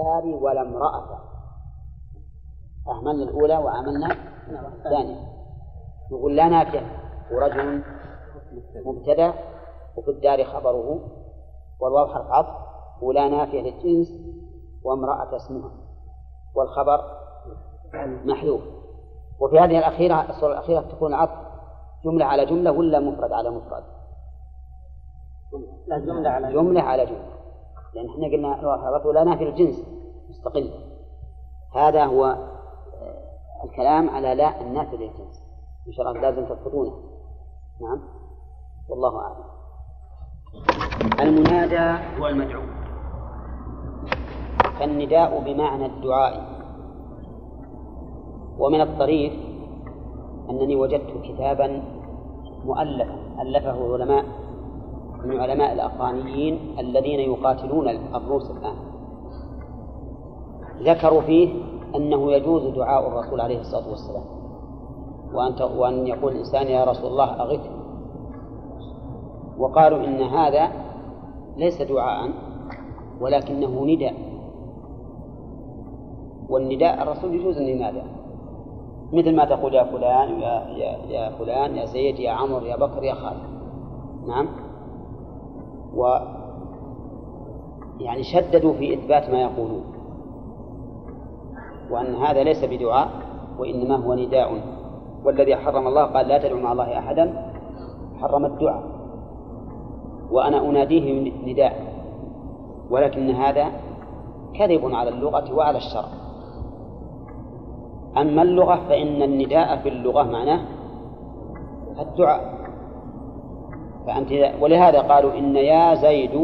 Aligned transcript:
الدار 0.00 0.24
ولا 0.42 0.60
امرأة 0.60 1.20
أهملنا 2.88 3.22
الأولى 3.22 3.56
وعملنا 3.56 4.16
الثانية. 4.76 5.20
نقول 6.12 6.36
لا 6.36 6.48
نافية 6.48 6.86
ورجل 7.32 7.82
مبتدأ 8.86 9.34
وفي 9.96 10.10
الدار 10.10 10.44
خبره. 10.44 11.00
والواو 11.80 12.06
حرف 12.06 12.30
عطف 12.30 12.56
ولا 13.02 13.28
نافية 13.28 13.60
للجنس 13.60 14.08
وامرأة 14.84 15.36
اسمها. 15.36 15.70
والخبر 16.54 17.00
محذوف. 18.24 18.60
وفي 19.40 19.58
هذه 19.58 19.78
الأخيرة 19.78 20.30
الصورة 20.30 20.52
الأخيرة 20.52 20.80
تكون 20.80 21.14
عطف. 21.14 21.50
جملة 22.04 22.24
على 22.24 22.46
جملة 22.46 22.72
ولا 22.72 23.00
مفرد 23.00 23.32
على 23.32 23.50
مفرد؟ 23.50 23.84
جملة 25.88 26.30
على 26.30 26.52
جملة 26.52 26.82
على 26.82 27.06
جملة. 27.06 27.39
لأن 27.94 28.08
إحنا 28.08 28.26
قلنا 28.26 29.12
لا 29.12 29.24
نافي 29.24 29.48
الجنس 29.48 29.84
مستقلة 30.30 30.70
هذا 31.74 32.04
هو 32.04 32.24
آه، 32.24 33.64
الكلام 33.64 34.10
على 34.10 34.34
لا 34.34 34.60
النافي 34.60 34.96
للجنس 34.96 35.42
إن 35.86 35.92
شاء 35.92 36.08
الله 36.08 36.20
لازم 36.20 36.44
تضبطونه 36.44 36.92
نعم. 37.80 38.00
والله 38.88 39.20
أعلم. 39.20 39.44
المنادى 41.20 42.04
هو 42.20 42.26
المدعو 42.26 42.62
فالنداء 44.78 45.40
بمعنى 45.44 45.86
الدعاء. 45.86 46.60
ومن 48.58 48.80
الطريف 48.80 49.32
أنني 50.50 50.76
وجدت 50.76 51.22
كتابا 51.24 51.82
مؤلفا. 52.64 53.42
ألفه 53.42 53.92
علماء 53.92 54.24
من 55.24 55.40
علماء 55.40 55.72
الأفغانيين 55.72 56.76
الذين 56.78 57.20
يقاتلون 57.20 57.88
الروس 57.88 58.50
الآن. 58.50 58.76
ذكروا 60.82 61.20
فيه 61.20 61.48
أنه 61.96 62.32
يجوز 62.32 62.66
دعاء 62.66 63.08
الرسول 63.08 63.40
عليه 63.40 63.60
الصلاة 63.60 63.88
والسلام. 63.88 64.24
وأن 65.34 65.78
وأن 65.78 66.06
يقول 66.06 66.32
الإنسان 66.32 66.66
يا 66.66 66.84
رسول 66.84 67.10
الله 67.10 67.42
أغثني 67.42 67.80
وقالوا 69.58 69.98
إن 70.04 70.22
هذا 70.22 70.68
ليس 71.56 71.82
دعاء 71.82 72.30
ولكنه 73.20 73.84
نداء. 73.86 74.14
والنداء 76.48 77.02
الرسول 77.02 77.34
يجوز 77.34 77.56
أن 77.56 77.68
ينادى. 77.68 78.02
مثل 79.12 79.36
ما 79.36 79.44
تقول 79.44 79.74
يا 79.74 79.84
فلان 79.84 80.40
يا, 80.40 80.66
يا, 80.68 80.96
يا 81.08 81.30
فلان 81.30 81.76
يا 81.76 81.84
زيد 81.84 82.18
يا 82.18 82.30
عمر 82.30 82.66
يا 82.66 82.76
بكر 82.76 83.02
يا 83.02 83.14
خالد. 83.14 83.42
نعم؟ 84.28 84.69
و 85.96 86.18
يعني 88.00 88.22
شددوا 88.22 88.72
في 88.72 88.94
إثبات 88.94 89.30
ما 89.30 89.40
يقولون. 89.42 89.84
وأن 91.90 92.14
هذا 92.14 92.42
ليس 92.42 92.64
بدعاء 92.64 93.08
وإنما 93.58 93.96
هو 93.96 94.14
نداء. 94.14 94.60
والذي 95.24 95.56
حرم 95.56 95.86
الله 95.86 96.04
قال 96.04 96.28
لا 96.28 96.38
تدعوا 96.38 96.60
مع 96.60 96.72
الله 96.72 96.98
أحدا 96.98 97.52
حرم 98.20 98.44
الدعاء. 98.44 98.82
وأنا 100.30 100.58
أناديه 100.70 101.32
نداء. 101.46 101.94
ولكن 102.90 103.30
هذا 103.30 103.66
كذب 104.54 104.94
على 104.94 105.10
اللغة 105.10 105.54
وعلى 105.54 105.78
الشرع. 105.78 106.08
أما 108.16 108.42
اللغة 108.42 108.76
فإن 108.88 109.22
النداء 109.22 109.76
في 109.76 109.88
اللغة 109.88 110.22
معناه 110.22 110.60
الدعاء. 112.00 112.59
فأنت 114.06 114.54
ولهذا 114.60 115.00
قالوا 115.00 115.32
إن 115.38 115.56
يا 115.56 115.94
زيد 115.94 116.34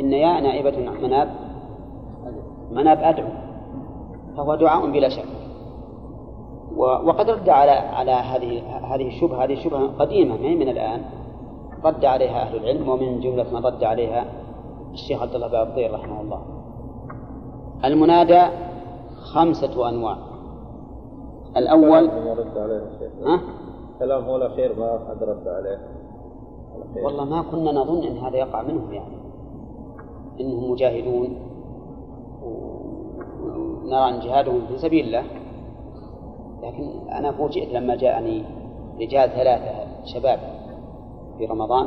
إن 0.00 0.12
يا 0.12 0.40
نائبة 0.40 0.90
مناب 1.02 1.28
مناب 2.72 2.98
أدعو. 2.98 3.28
فهو 4.36 4.54
دعاء 4.54 4.90
بلا 4.90 5.08
شك. 5.08 5.24
وقد 6.76 7.30
رد 7.30 7.48
على 7.48 7.70
على 7.70 8.10
هذه 8.12 8.62
هذه 8.94 9.06
الشبهة 9.06 9.44
هذه 9.44 9.54
شبهة 9.54 9.86
قديمة 9.98 10.36
ما 10.36 10.54
من 10.54 10.68
الآن. 10.68 11.02
رد 11.84 12.04
عليها 12.04 12.42
أهل 12.42 12.56
العلم 12.56 12.88
ومن 12.88 13.20
جملة 13.20 13.46
ما 13.52 13.60
رد 13.68 13.84
عليها 13.84 14.24
الشيخ 14.92 15.22
عبد 15.22 15.34
الله 15.34 15.48
بن 15.48 15.56
الضير 15.56 15.94
رحمه 15.94 16.20
الله. 16.20 16.42
المنادى 17.84 18.42
خمسة 19.34 19.88
أنواع. 19.88 20.16
الأول 21.56 22.10
رد 22.38 22.58
عليه. 22.58 22.82
ها؟ 23.26 23.40
كلام 23.98 24.24
هو 24.24 24.36
الأخير 24.36 24.78
ما 24.78 24.96
أحد 24.96 25.22
رد 25.22 25.48
عليه. 25.48 25.78
والله 27.02 27.24
ما 27.24 27.42
كنا 27.42 27.72
نظن 27.72 28.04
أن 28.04 28.16
هذا 28.16 28.36
يقع 28.36 28.62
منهم 28.62 28.92
يعني. 28.92 29.16
إنهم 30.40 30.70
مجاهدون 30.70 31.36
ونرى 32.42 34.08
أن 34.08 34.20
جهادهم 34.20 34.66
في 34.66 34.78
سبيل 34.78 35.04
الله. 35.04 35.24
لكن 36.62 37.08
أنا 37.08 37.32
فوجئت 37.32 37.72
لما 37.72 37.96
جاءني 37.96 38.44
رجال 39.00 39.30
ثلاثة 39.30 40.04
شباب 40.04 40.38
في 41.38 41.46
رمضان 41.46 41.86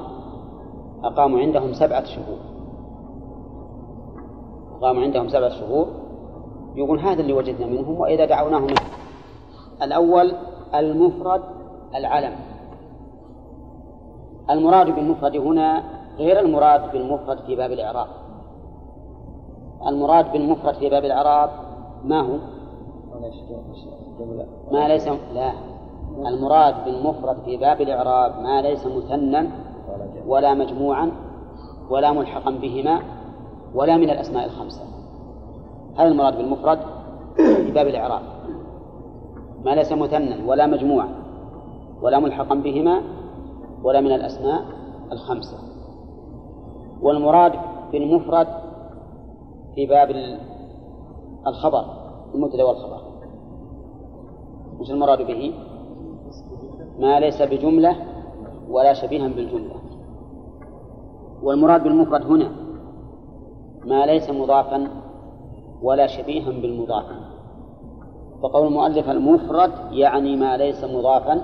أقاموا 1.03 1.40
عندهم 1.40 1.73
سبعة 1.73 2.03
شهور. 2.03 2.38
أقاموا 4.78 5.02
عندهم 5.03 5.29
سبعة 5.29 5.50
شهور. 5.50 5.88
يقول 6.75 7.00
هذا 7.00 7.22
اللي 7.22 7.34
وجدنا 7.34 7.67
منهم 7.67 8.00
وإذا 8.00 8.25
دعوناهم. 8.25 8.67
الأول 9.81 10.31
المفرد 10.75 11.41
العلم. 11.96 12.35
المراد 14.50 14.95
بالمفرد 14.95 15.35
هنا 15.35 15.83
غير 16.17 16.39
المراد 16.39 16.91
بالمفرد 16.91 17.39
في 17.39 17.56
باب 17.56 17.72
الإعراب. 17.72 18.07
المراد 19.88 20.31
بالمفرد 20.31 20.73
في 20.75 20.89
باب 20.89 21.06
الإعراب 21.06 21.50
ما 22.03 22.22
هو؟ 22.22 22.38
ما 24.72 24.88
ليس 24.88 25.07
لا. 25.07 25.51
المراد 26.28 26.85
بالمفرد 26.85 27.38
في 27.45 27.57
باب 27.57 27.81
الإعراب 27.81 28.39
ما 28.41 28.61
ليس 28.61 28.85
مثنى 28.85 29.50
ولا 30.28 30.53
مجموعا 30.53 31.11
ولا 31.89 32.11
ملحقا 32.11 32.51
بهما 32.51 33.00
ولا 33.75 33.97
من 33.97 34.09
الأسماء 34.09 34.45
الخمسة. 34.45 34.81
هذا 35.97 36.07
المراد 36.07 36.38
بالمفرد 36.38 36.79
في 37.35 37.72
باب 37.72 37.88
الإعراب. 37.88 38.22
ما 39.66 39.75
ليس 39.75 39.91
مثنى 39.91 40.45
ولا 40.47 40.67
مجموعا 40.67 41.09
ولا 42.01 42.19
ملحقا 42.19 42.55
بهما 42.55 43.01
ولا 43.84 44.02
من 44.02 44.12
الأسماء 44.12 44.62
الخمسة. 45.12 45.58
والمراد 47.02 47.52
بالمفرد 47.91 48.47
في 49.75 49.86
باب 49.86 50.09
الخبر 51.47 51.85
المبتدا 52.35 52.64
والخبر. 52.64 53.02
وش 54.80 54.91
المراد 54.91 55.28
به؟ 55.28 55.53
ما 57.00 57.19
ليس 57.19 57.41
بجملة 57.41 57.96
ولا 58.69 58.94
شبيها 58.94 59.28
بالجملة. 59.28 59.75
والمراد 61.44 61.84
بالمفرد 61.84 62.25
هنا 62.25 62.52
ما 63.85 64.06
ليس 64.06 64.30
مضافا 64.30 64.88
ولا 65.81 66.08
شبيها 66.08 66.52
بالمضاف. 66.52 67.06
فقول 68.44 68.68
المؤلف 68.68 69.09
المفرد 69.09 69.72
يعني 69.91 70.35
ما 70.35 70.58
ليس 70.58 70.84
مضافا 70.84 71.41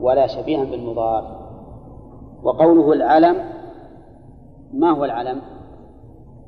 ولا 0.00 0.26
شبيها 0.26 0.64
بالمضاف. 0.64 1.39
وقوله 2.42 2.92
العلم 2.92 3.36
ما 4.72 4.90
هو 4.90 5.04
العلم؟ 5.04 5.42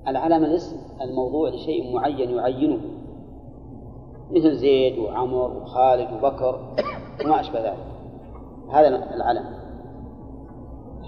العلم 0.09 0.45
الاسم 0.45 0.77
الموضوع 1.01 1.49
لشيء 1.49 1.95
معين 1.95 2.31
يعينه 2.31 2.81
مثل 4.31 4.57
زيد 4.57 4.99
وعمر 4.99 5.57
وخالد 5.57 6.13
وبكر 6.13 6.61
وما 7.25 7.41
أشبه 7.41 7.61
ذلك. 7.61 7.87
هذا 8.71 8.89
العلم. 8.89 9.45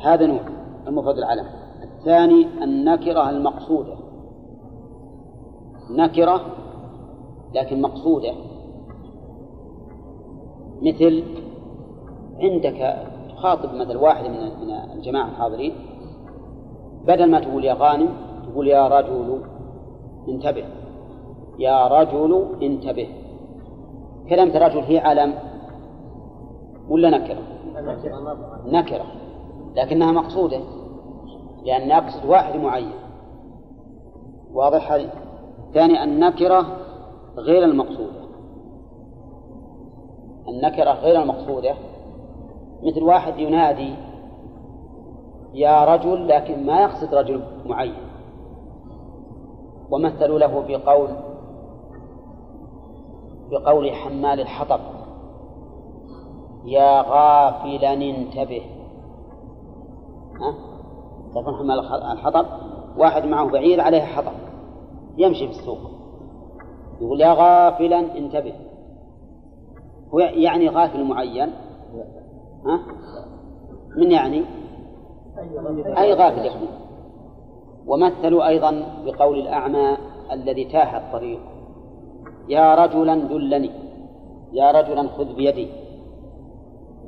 هذا 0.05 0.27
نوع 0.27 0.41
المفرد 0.87 1.19
العلم. 1.19 1.47
الثاني 1.83 2.65
النكرة 2.65 3.31
المقصودة. 3.31 3.97
نكرة 5.91 6.41
لكن 7.55 7.81
مقصودة. 7.83 8.35
مثل 10.83 11.25
عندك 12.41 12.97
تخاطب 13.45 13.75
مثل 13.75 13.97
واحد 13.97 14.25
من 14.25 14.41
من 14.41 14.71
الجماعة 14.93 15.29
الحاضرين 15.29 15.73
بدل 17.07 17.31
ما 17.31 17.41
تقول 17.41 17.65
يا 17.65 17.75
غانم 17.79 18.09
تقول 18.45 18.69
يا 18.69 18.89
رجل 18.89 19.41
انتبه 20.29 20.65
يا 21.59 21.87
رجل 21.87 22.47
انتبه. 22.63 23.09
كلمة 24.29 24.59
رجل 24.59 24.79
هي 24.79 24.99
علم 24.99 25.35
ولا 26.89 27.11
نكرة؟ 27.11 27.43
نكرة 28.67 29.05
لكنها 29.77 30.13
مقصودة 30.13 30.61
لأن 31.65 31.93
أقصد 31.93 32.25
واحد 32.27 32.57
معين. 32.57 32.93
واضح 34.53 34.93
هذه؟ 34.93 35.11
ثاني 35.75 36.05
النكرة 36.05 36.67
غير 37.37 37.65
المقصودة. 37.65 38.25
النكرة 40.49 40.91
غير 40.91 41.23
المقصودة 41.23 41.75
مثل 42.83 43.03
واحد 43.03 43.39
ينادي 43.39 43.95
يا 45.55 45.85
رجل 45.85 46.29
لكن 46.29 46.67
ما 46.67 46.83
يقصد 46.83 47.15
رجل 47.15 47.43
معين. 47.67 47.95
ومثلوا 49.91 50.39
له 50.39 50.65
بقول 50.69 51.09
بقول 53.51 53.93
حمال 53.93 54.41
الحطب 54.41 54.81
يا 56.65 57.01
غافلا 57.01 57.93
انتبه. 57.93 58.63
ها؟ 60.41 60.55
تعرفون 61.35 61.55
حمال 61.55 61.79
الحطب؟ 62.13 62.47
واحد 62.97 63.25
معه 63.25 63.51
بعير 63.51 63.81
عليه 63.81 64.03
حطب 64.03 64.33
يمشي 65.19 65.49
في 65.49 65.61
السوق 65.61 65.79
يقول 67.01 67.21
يا 67.21 67.33
غافلا 67.33 68.19
انتبه. 68.19 68.55
هو 70.15 70.19
يعني 70.19 70.69
غافل 70.69 71.05
معين؟ 71.05 71.51
ها؟ 72.67 72.81
من 73.97 74.11
يعني؟ 74.11 74.43
أي 75.99 76.13
غافل 76.13 76.45
يعني 76.45 76.67
ومثلوا 77.87 78.49
أيضا 78.49 78.85
بقول 79.05 79.39
الأعمى 79.39 79.97
الذي 80.33 80.65
تاه 80.65 80.97
الطريق. 80.97 81.41
يا 82.49 82.75
رجلا 82.75 83.15
دلني. 83.15 83.71
يا 84.53 84.71
رجلا 84.71 85.09
خذ 85.09 85.35
بيدي. 85.35 85.69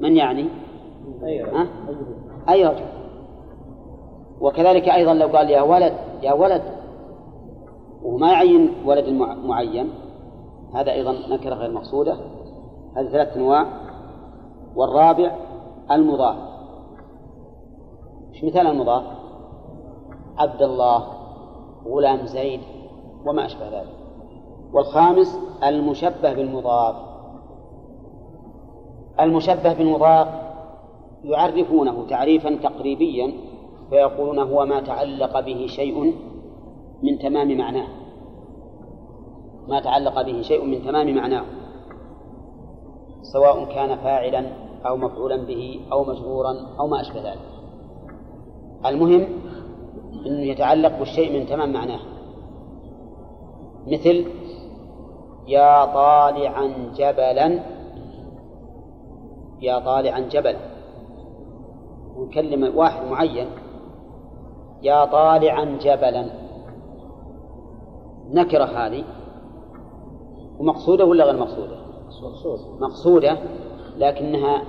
من 0.01 0.17
يعني؟ 0.17 0.49
ها؟ 1.25 1.67
أي 2.49 2.67
رجل. 2.67 2.87
وكذلك 4.41 4.89
أيضا 4.89 5.15
لو 5.15 5.29
قال 5.29 5.51
يا 5.51 5.63
ولد 5.63 5.93
يا 6.23 6.33
ولد. 6.33 6.63
وما 8.03 8.33
يعين 8.33 8.71
ولد 8.85 9.09
معين. 9.45 9.91
هذا 10.75 10.93
أيضا 10.93 11.13
نكرة 11.31 11.55
غير 11.55 11.71
مقصودة. 11.71 12.17
هذه 12.97 13.09
ثلاث 13.09 13.37
أنواع. 13.37 13.86
والرابع 14.77 15.37
المضاف. 15.91 16.37
مثال 18.43 18.67
المضاف؟ 18.67 19.05
عبد 20.39 20.63
الله 20.63 21.07
غلام 21.87 22.27
زيد 22.27 22.61
وما 23.27 23.47
أشبه 23.47 23.69
ذلك. 23.69 23.97
والخامس 24.73 25.39
المشبه 25.65 26.35
بالمضاف. 26.35 26.97
المشبه 29.21 29.75
بالمضاف 29.75 30.29
يعرفونه 31.25 32.07
تعريفا 32.07 32.57
تقريبيا 32.63 33.33
فيقولون 33.91 34.39
هو 34.39 34.67
ما 34.67 34.81
تعلق 34.81 35.41
به 35.41 35.67
شيء 35.67 36.15
من 37.03 37.19
تمام 37.19 37.59
معناه. 37.59 37.89
ما 39.69 39.81
تعلق 39.81 40.23
به 40.23 40.43
شيء 40.43 40.65
من 40.65 40.83
تمام 40.83 41.15
معناه. 41.15 41.45
سواء 43.23 43.65
كان 43.65 43.97
فاعلا 43.97 44.66
أو 44.89 44.97
مفعولا 44.97 45.37
به 45.37 45.81
أو 45.93 46.05
مجرورا 46.05 46.57
أو 46.81 46.87
ما 46.87 47.01
أشبه 47.01 47.31
ذلك. 47.31 47.41
المهم 48.87 49.27
أنه 50.27 50.43
يتعلق 50.43 50.99
بالشيء 50.99 51.41
من 51.41 51.47
تمام 51.47 51.73
معناه. 51.73 52.01
مثل 53.87 54.27
يا 55.47 55.85
طالعا 55.85 56.93
جبلا 56.97 57.61
يا 59.61 59.79
طالعا 59.79 60.21
جبل. 60.21 60.57
ويكلم 62.17 62.77
واحد 62.77 63.07
معين. 63.07 63.47
يا 64.83 65.05
طالعا 65.05 65.65
جبلا. 65.65 66.27
نكرة 68.31 68.65
هذه. 68.65 69.05
ومقصودة 70.59 71.05
ولا 71.05 71.25
غير 71.25 71.37
مقصودة؟ 71.37 71.77
مقصودة 72.81 73.39
لكنها 73.97 74.63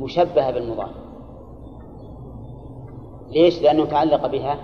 مشبهة 0.00 0.50
بالمضاف. 0.50 0.90
ليش؟ 3.30 3.62
لأنه 3.62 3.84
تعلق 3.84 4.26
بها 4.26 4.58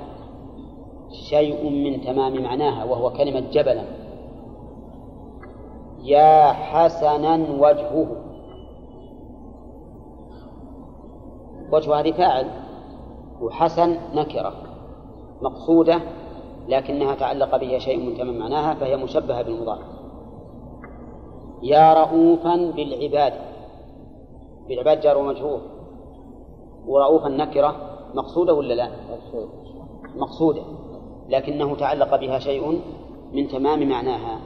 شيء 1.11 1.71
من 1.71 2.01
تمام 2.01 2.43
معناها 2.43 2.85
وهو 2.85 3.11
كلمة 3.11 3.41
جبلا. 3.53 3.85
يا 6.03 6.53
حسنا 6.53 7.35
وجهه. 7.59 8.07
وجه 11.73 12.01
هذه 12.01 12.13
فاعل. 12.13 12.47
وحسن 13.41 13.97
نكرة. 14.15 14.53
مقصودة 15.43 16.01
لكنها 16.69 17.15
تعلق 17.15 17.57
بها 17.57 17.79
شيء 17.79 18.07
من 18.07 18.17
تمام 18.17 18.39
معناها 18.39 18.75
فهي 18.75 18.97
مشبهة 18.97 19.43
بالمضاف. 19.43 19.79
يا 21.63 21.95
رؤوفا 21.95 22.57
بالعباد. 22.77 23.48
بالعباد 24.69 25.01
جار 25.01 25.19
ومجرور 25.19 25.61
ورؤوفا 26.87 27.29
نكرة 27.29 27.77
مقصودة 28.15 28.55
ولا 28.55 28.75
لا؟ 28.75 28.91
مقصودة 30.17 30.63
لكنه 31.29 31.77
تعلق 31.77 32.21
بها 32.21 32.39
شيء 32.39 32.81
من 33.33 33.49
تمام 33.49 33.89
معناها 33.89 34.41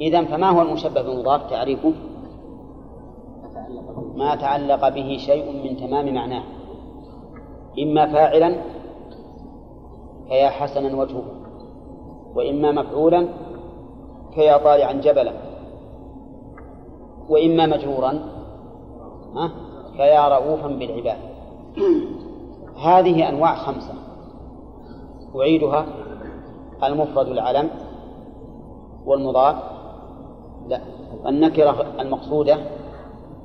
إذا 0.00 0.24
فما 0.24 0.50
هو 0.50 0.62
المشبه 0.62 1.02
بالمضاف 1.02 1.50
تعريفه؟ 1.50 1.92
ما 4.14 4.34
تعلق 4.34 4.88
به 4.88 5.16
شيء 5.26 5.70
من 5.70 5.76
تمام 5.76 6.14
معناه 6.14 6.42
إما 7.82 8.06
فاعلا 8.06 8.56
كيا 10.28 10.48
حسنا 10.48 10.96
وجهه 10.96 11.24
وإما 12.34 12.72
مفعولا 12.72 13.28
كيا 14.34 14.56
طالعا 14.56 14.92
جبلا 14.92 15.32
وإما 17.28 17.66
مجرورا 17.66 18.20
كيا 19.96 20.28
رؤوفا 20.28 20.68
بالعباد. 20.68 21.16
هذه 22.82 23.28
أنواع 23.28 23.54
خمسة. 23.54 23.94
أعيدها. 25.36 25.86
المفرد 26.84 27.28
العلم 27.28 27.70
والمضاف 29.06 29.56
لا. 30.68 30.80
النكرة 31.26 31.86
المقصودة 32.00 32.58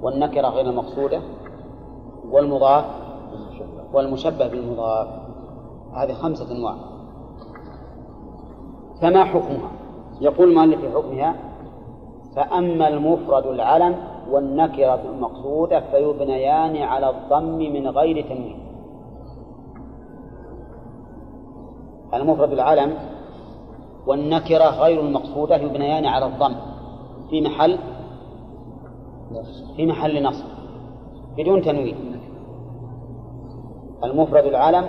والنكرة 0.01 0.47
غير 0.47 0.69
المقصودة 0.69 1.21
والمضاف 2.31 2.85
والمشبه 3.93 4.47
بالمضاف 4.47 5.07
هذه 5.93 6.13
خمسة 6.13 6.51
أنواع. 6.51 6.75
فما 9.01 9.23
حكمها؟ 9.23 9.71
يقول 10.21 10.49
المؤلف 10.49 10.81
في 10.81 10.91
حكمها 10.91 11.35
فأما 12.35 12.87
المفرد 12.87 13.45
العلم 13.45 13.95
والنكرة 14.31 15.01
المقصودة 15.09 15.79
فيبنيان 15.91 16.77
على 16.77 17.09
الضم 17.09 17.57
من 17.57 17.87
غير 17.87 18.21
تنوين. 18.21 18.59
المفرد 22.13 22.51
العلم 22.51 22.93
والنكرة 24.07 24.69
غير 24.83 24.99
المقصودة 25.01 25.55
يبنيان 25.55 26.05
على 26.05 26.25
الضم. 26.25 26.55
في 27.29 27.41
محل 27.41 27.77
في 29.75 29.85
محل 29.85 30.23
نصب 30.23 30.45
بدون 31.37 31.61
تنوين. 31.61 31.95
المفرد 34.03 34.45
العلم 34.45 34.85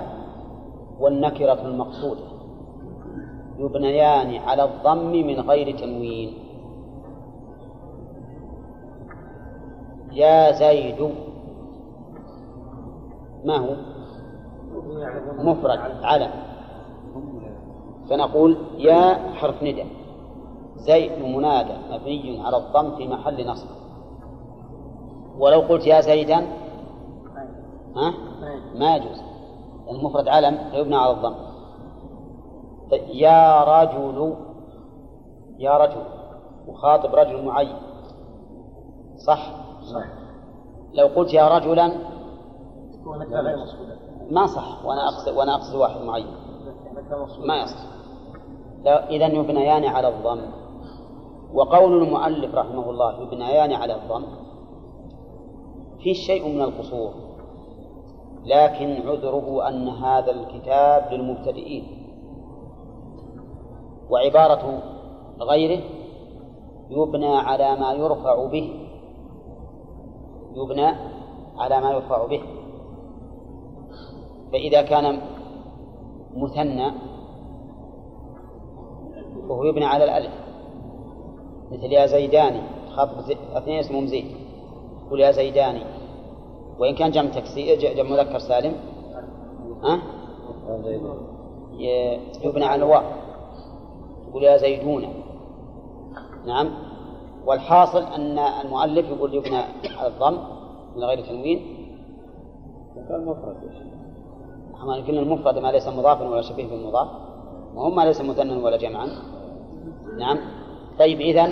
والنكرة 1.00 1.66
المقصودة 1.66 2.20
يبنيان 3.58 4.34
على 4.34 4.64
الضم 4.64 5.12
من 5.12 5.40
غير 5.40 5.78
تنوين. 5.78 6.32
يا 10.12 10.52
زيد. 10.52 11.14
ما 13.45 13.57
هو؟ 13.57 13.76
مفرد 15.38 15.78
علم. 16.02 16.31
فنقول 18.11 18.57
يا 18.76 19.14
حرف 19.35 19.62
ندى 19.62 19.85
زيد 20.76 21.23
منادى 21.23 21.75
مبني 21.90 22.40
على 22.40 22.57
الضم 22.57 22.97
في 22.97 23.09
محل 23.09 23.47
نصب. 23.47 23.69
ولو 25.38 25.61
قلت 25.61 25.87
يا 25.87 26.00
زيدا 26.00 26.47
ها؟ 27.97 28.14
ما 28.75 28.97
يجوز. 28.97 29.23
المفرد 29.90 30.28
علم 30.28 30.59
يبنى 30.73 30.97
على 30.97 31.12
الضم. 31.12 31.35
يا 33.12 33.64
رجل 33.64 34.37
يا 35.59 35.76
رجل 35.76 36.02
وخاطب 36.69 37.14
رجل 37.14 37.45
معين. 37.45 37.76
صح؟ 39.26 39.62
لو 40.94 41.06
قلت 41.06 41.34
يا 41.34 41.48
رجلا 41.48 41.92
ما 44.30 44.46
صح. 44.46 44.84
وأنا 44.84 45.08
اقصد 45.08 45.36
وأنا 45.36 45.54
أقصد 45.54 45.74
واحد 45.74 46.00
معين. 46.00 46.26
ما 47.46 47.56
يصح. 47.62 47.84
اذا 48.86 49.26
يبنيان 49.26 49.84
على 49.84 50.08
الضم. 50.08 50.40
وقول 51.54 52.02
المؤلف 52.02 52.54
رحمه 52.54 52.90
الله 52.90 53.22
يبنيان 53.22 53.72
على 53.72 53.94
الضم. 53.94 54.24
في 56.02 56.14
شيء 56.14 56.48
من 56.48 56.62
القصور 56.62 57.14
لكن 58.44 59.08
عذره 59.08 59.68
أن 59.68 59.88
هذا 59.88 60.30
الكتاب 60.30 61.12
للمبتدئين. 61.12 61.84
وعبارة 64.10 64.82
غيره 65.40 65.82
يبنى 66.90 67.36
على 67.36 67.76
ما 67.76 67.92
يرفع 67.92 68.46
به. 68.46 68.91
يبنى 70.56 70.87
على 71.56 71.80
ما 71.80 71.90
يرفع 71.90 72.26
به. 72.26 72.42
فإذا 74.52 74.82
كان 74.82 75.21
مثنى 76.37 76.92
وهو 79.49 79.64
يبنى 79.64 79.85
على 79.85 80.04
الألف. 80.04 80.32
مثل 81.73 81.92
يا 81.92 82.06
زيداني 82.06 82.61
خاطب 82.97 83.21
زي... 83.21 83.37
اثنين 83.54 83.78
اسمهم 83.78 84.06
زيد. 84.06 84.26
تقول 85.06 85.21
يا 85.21 85.30
زيداني. 85.30 85.85
وإن 86.78 86.94
كان 86.94 87.11
جمع 87.11 87.30
تكسير 87.30 87.94
جمع 87.94 88.11
مذكر 88.11 88.38
سالم. 88.38 88.75
ها؟ 89.82 90.02
يبنى 92.44 92.64
على 92.64 92.85
الواو. 92.85 93.02
تقول 94.30 94.42
يا 94.42 94.56
زيدون. 94.56 95.09
نعم؟ 96.47 96.71
والحاصل 97.46 98.02
أن 98.02 98.38
المؤلف 98.38 99.06
يقول 99.11 99.34
يبنى 99.34 99.56
على 99.99 100.08
الضم 100.08 100.38
من 100.96 101.04
غير 101.04 101.20
تنوين. 101.20 101.58
كان 103.08 103.25
مفرد 103.25 103.56
إحنا 104.75 104.94
قلنا 104.94 105.20
المفرد 105.20 105.58
ما 105.58 105.72
ليس 105.72 105.88
مضافا 105.88 106.28
ولا 106.28 106.42
شبيه 106.42 106.66
بالمضاف 106.66 107.08
وهم 107.75 107.96
ما 107.96 108.02
ليس 108.02 108.20
مثنى 108.20 108.56
ولا 108.62 108.76
جمعا. 108.76 109.08
نعم. 110.18 110.38
طيب 110.99 111.20
إذا 111.20 111.49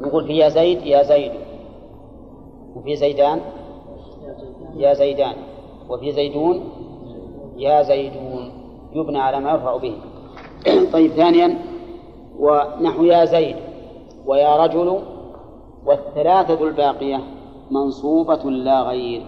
نقول 0.00 0.26
في 0.26 0.36
يا 0.36 0.48
زيد 0.48 0.86
يا 0.86 1.02
زيد. 1.02 1.32
وفي 2.76 2.96
زيدان 2.96 3.40
يا 4.76 4.94
زيدان. 4.94 5.34
وفي 5.88 6.12
زيدون 6.12 6.64
يا 7.56 7.82
زيدون. 7.82 8.52
يبنى 8.92 9.18
على 9.18 9.40
ما 9.40 9.50
يرفع 9.50 9.76
به. 9.76 9.94
طيب 10.92 11.10
ثانيا 11.10 11.58
ونحو 12.38 13.04
يا 13.04 13.24
زيد. 13.24 13.56
ويا 14.28 14.56
رجل 14.56 15.00
والثلاثة 15.86 16.64
الباقية 16.64 17.20
منصوبة 17.70 18.50
لا 18.50 18.82
غير. 18.82 19.26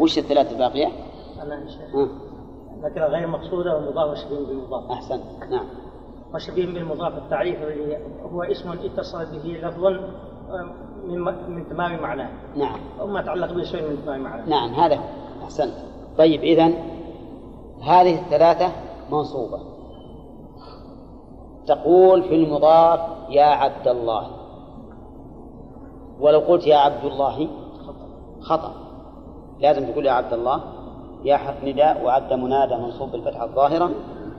وش 0.00 0.18
الثلاثة 0.18 0.50
الباقية؟ 0.50 0.86
أنا 1.42 1.64
ذكر 2.82 3.00
غير 3.00 3.26
مقصودة 3.26 3.76
ومضاف 3.76 4.10
وشبيه 4.10 4.46
بالمضاف. 4.46 4.90
أحسن. 4.90 5.20
نعم. 5.50 5.66
وشبيه 6.34 6.66
بالمضاف 6.66 7.18
التعريف 7.18 7.58
هو 8.32 8.42
اسم 8.42 8.70
اتصل 8.70 9.24
به 9.24 9.68
لفظ 9.68 9.84
من 11.04 11.18
من 11.48 11.68
تمام 11.68 12.02
معناه. 12.02 12.30
نعم. 12.56 12.80
وما 13.00 13.22
تعلق 13.22 13.52
به 13.52 13.62
شيء 13.62 13.82
من 13.82 14.02
تمام 14.06 14.20
معناه. 14.20 14.48
نعم 14.48 14.74
هذا 14.74 14.98
أحسنت 15.42 15.74
طيب 16.18 16.40
إذا 16.40 16.66
هذه 17.82 18.20
الثلاثة 18.20 18.72
منصوبة. 19.12 19.77
تقول 21.68 22.22
في 22.22 22.34
المضاف 22.34 23.00
يا 23.30 23.44
عبد 23.44 23.88
الله. 23.88 24.26
ولو 26.20 26.38
قلت 26.38 26.66
يا 26.66 26.76
عبد 26.76 27.04
الله 27.04 27.48
خطأ. 28.40 28.72
لازم 29.60 29.92
تقول 29.92 30.06
يا 30.06 30.12
عبد 30.12 30.32
الله. 30.32 30.60
يا 31.24 31.36
حرف 31.36 31.64
نداء 31.64 32.04
وعبد 32.04 32.32
منادى 32.32 32.76
منصوب 32.76 33.10
بالفتحة 33.10 33.44
الظاهرة 33.44 33.90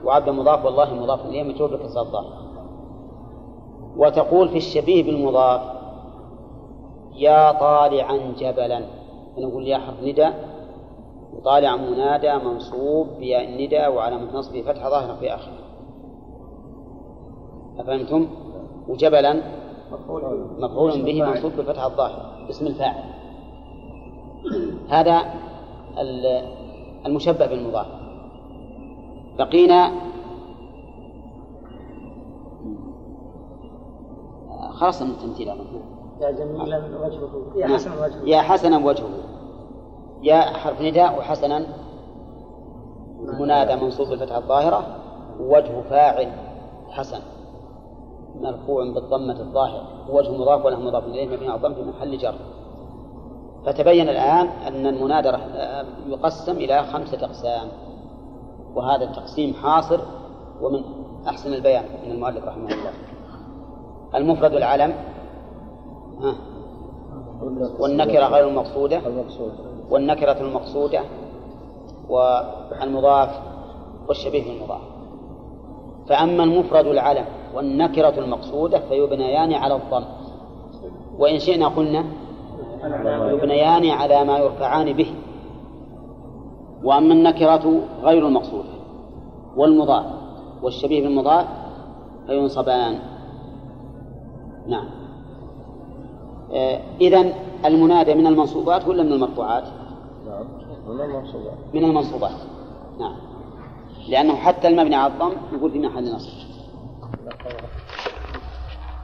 وعبد 0.04 0.28
مضاف 0.28 0.64
والله 0.64 0.94
مضاف 0.94 1.26
إليه 1.26 1.42
مجرور 1.42 1.70
بالكسر 1.70 2.00
الظاهر. 2.00 2.32
وتقول 3.96 4.48
في 4.48 4.56
الشبيه 4.56 5.02
بالمضاف 5.02 5.60
يا 7.14 7.52
طالعا 7.52 8.16
جبلا. 8.38 8.84
فنقول 9.36 9.68
يا 9.68 9.78
حرف 9.78 10.02
نداء 10.02 10.34
وطالع 11.36 11.76
منادى 11.76 12.32
منصوب 12.34 13.08
بياء 13.18 13.44
النداء 13.44 13.92
وعلامة 13.94 14.38
نصبه 14.38 14.62
فتحة 14.62 14.90
ظاهرة 14.90 15.16
في 15.20 15.34
آخره. 15.34 15.59
أفهمتم؟ 17.80 18.28
وجبلا 18.88 19.42
مفعول 20.58 21.02
به. 21.02 21.22
منصوب 21.22 21.52
بالفتحة 21.56 21.86
الظاهرة 21.86 22.46
باسم 22.46 22.66
الفاعل. 22.66 23.04
هذا 24.88 25.22
المشبه 27.06 27.46
بالمضاف. 27.46 27.86
بقينا 29.38 29.90
خلاص 34.70 35.02
التمثيل 35.02 35.48
يا 35.48 36.30
جميلا 36.30 36.78
وجهه. 37.04 37.52
يا 37.56 37.66
حسنا 37.66 38.04
وجهه. 38.04 38.24
يا 38.24 38.40
حسنا 38.40 38.78
وجهه. 38.86 39.08
يا 40.22 40.40
حرف 40.40 40.82
نداء 40.82 41.18
وحسنا 41.18 41.66
منادى 43.40 43.76
منصوب 43.84 44.08
بالفتحة 44.08 44.38
الظاهرة 44.38 44.86
وجه 45.40 45.80
فاعل 45.90 46.32
حسن. 46.90 47.20
مرفوع 48.40 48.84
بالضمة 48.84 49.40
الظاهرة 49.40 49.82
وجه 50.10 50.30
مضاف 50.30 50.64
وله 50.64 50.80
مضاف 50.80 51.04
إليه 51.04 51.28
مبني 51.28 51.48
على 51.48 51.56
الضم 51.56 51.74
في 51.74 51.82
محل 51.82 52.18
جر. 52.18 52.34
فتبين 53.66 54.08
الآن 54.08 54.46
أن 54.46 54.86
المنادى 54.86 55.32
يقسم 56.06 56.56
إلى 56.56 56.82
خمسة 56.82 57.24
أقسام. 57.24 57.68
وهذا 58.74 59.04
التقسيم 59.04 59.54
حاصر 59.54 60.00
ومن 60.60 60.84
أحسن 61.28 61.54
البيان 61.54 61.84
من 62.06 62.12
المؤلف 62.12 62.44
رحمه 62.44 62.64
الله. 62.66 62.92
المفرد 64.14 64.54
العلم 64.54 64.94
ها 66.20 66.34
والنكرة 67.78 68.24
غير 68.26 68.48
المقصودة 68.48 69.00
والنكرة 69.90 70.40
المقصودة 70.40 71.00
والمضاف 72.08 73.40
والشبيه 74.08 74.52
بالمضاف 74.52 74.80
فأما 76.10 76.44
المفرد 76.44 76.86
العلم 76.86 77.24
والنكرة 77.54 78.18
المقصودة 78.18 78.78
فيبنيان 78.88 79.52
على 79.52 79.74
الضم 79.74 80.04
وإن 81.18 81.38
شئنا 81.38 81.68
قلنا 81.68 82.04
يبنيان 83.32 83.90
على 83.90 84.24
ما 84.24 84.38
يرفعان 84.38 84.92
به. 84.92 85.14
وأما 86.84 87.14
النكرة 87.14 87.80
غير 88.02 88.26
المقصودة 88.26 88.68
والمضاف 89.56 90.06
والشبيه 90.62 91.02
بالمضاف 91.02 91.46
فينصبان. 92.26 92.98
نعم. 94.66 94.86
آه 96.52 96.80
إذا 97.00 97.32
المنادى 97.64 98.14
من 98.14 98.26
المنصوبات 98.26 98.88
ولا 98.88 99.02
من 99.02 99.12
المرفوعات؟ 99.12 99.64
نعم 100.26 100.44
من 100.88 101.00
المنصوبات. 101.00 101.54
من 101.74 101.84
المنصوبات. 101.84 102.40
نعم. 103.00 103.29
لأنه 104.10 104.34
حتى 104.36 104.68
المبني 104.68 104.94
على 104.96 105.12
الضم 105.12 105.32
يقول 105.52 105.70
في 105.70 105.78
محل 105.78 106.14
نصب. 106.14 106.50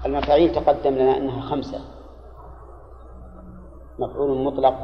المفاعيل 0.07 0.55
تقدم 0.55 0.95
لنا 0.95 1.17
أنها 1.17 1.41
خمسة. 1.41 1.81
مفعول 3.99 4.45
مطلق. 4.45 4.75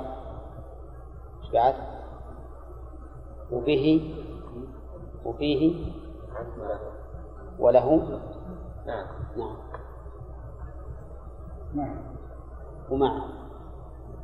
بعد؟ 1.52 1.74
وبه 3.52 4.14
وفيه 5.24 5.92
وله. 7.58 8.20
نعم. 8.86 9.06
نعم. 11.74 11.96
ومع. 12.90 13.28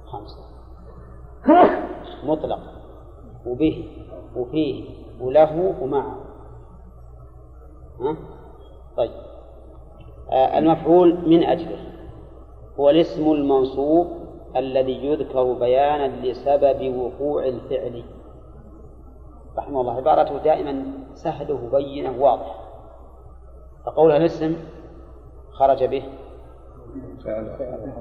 خمسة. 0.06 0.44
مطلق. 2.30 2.60
وبه. 3.46 4.04
وفيه. 4.36 5.07
وله 5.20 5.74
ومعه. 5.80 6.16
ها؟ 8.00 8.16
طيب. 8.96 9.10
آه 10.32 10.58
المفعول 10.58 11.28
من 11.28 11.44
أجله. 11.44 11.78
هو 12.80 12.90
الاسم 12.90 13.32
المنصوب 13.32 14.06
الذي 14.56 15.06
يذكر 15.06 15.52
بيانا 15.52 16.26
لسبب 16.26 16.96
وقوع 16.96 17.44
الفعل. 17.44 18.04
رحمه 19.58 19.80
الله. 19.80 19.96
عبارته 19.96 20.38
دائما 20.38 20.84
سهله 21.14 21.68
بينه 21.72 22.22
واضح. 22.22 22.64
فقولها 23.86 24.16
الاسم 24.16 24.56
خرج 25.52 25.84
به 25.84 26.02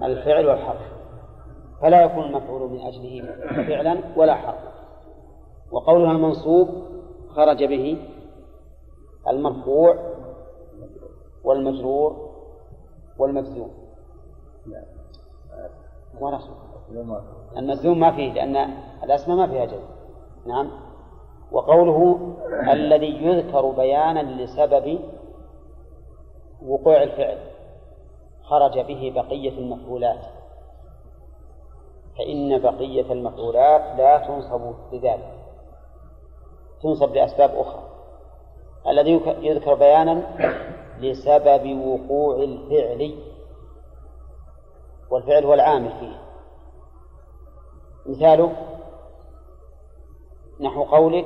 الفعل 0.04 0.48
والحرف. 0.48 0.98
فلا 1.82 2.02
يكون 2.02 2.24
المفعول 2.24 2.70
من 2.72 2.80
أجله 2.80 3.36
فعلا 3.68 4.00
ولا 4.16 4.36
حرفا. 4.36 4.72
وقولها 5.72 6.12
المنصوب 6.12 6.70
خرج 7.38 7.64
به 7.64 7.98
المرفوع 9.28 9.96
والمجرور 11.44 12.30
والمجزوم. 13.18 13.72
ورسول 16.20 16.56
المجزوم 17.58 18.00
ما 18.00 18.12
فيه 18.12 18.34
لأن 18.34 18.56
الأسماء 19.04 19.38
ما 19.38 19.48
فيها 19.48 19.66
جزم. 19.66 19.90
نعم. 20.46 20.72
وقوله 21.52 22.20
الذي 22.72 23.26
يذكر 23.26 23.72
بيانا 23.72 24.44
لسبب 24.44 25.00
وقوع 26.66 27.04
الفعل 27.04 27.38
خرج 28.44 28.80
به 28.80 29.12
بقية 29.16 29.60
المفعولات. 29.60 30.26
فإن 32.18 32.60
بقية 32.60 33.14
المفعولات 33.14 33.98
لا 34.00 34.28
تنصب 34.28 34.74
بذلك. 34.92 35.37
تنصب 36.82 37.14
لأسباب 37.14 37.50
أخرى. 37.56 37.84
الذي 38.88 39.12
يذكر 39.42 39.74
بيانا 39.74 40.24
لسبب 41.00 41.80
وقوع 41.86 42.36
الفعل. 42.36 43.16
والفعل 45.12 45.46
هو 45.46 45.54
العامل 45.54 45.92
فيه. 46.00 46.22
مثاله 48.06 48.54
نحو 50.60 50.84
قولك 50.84 51.26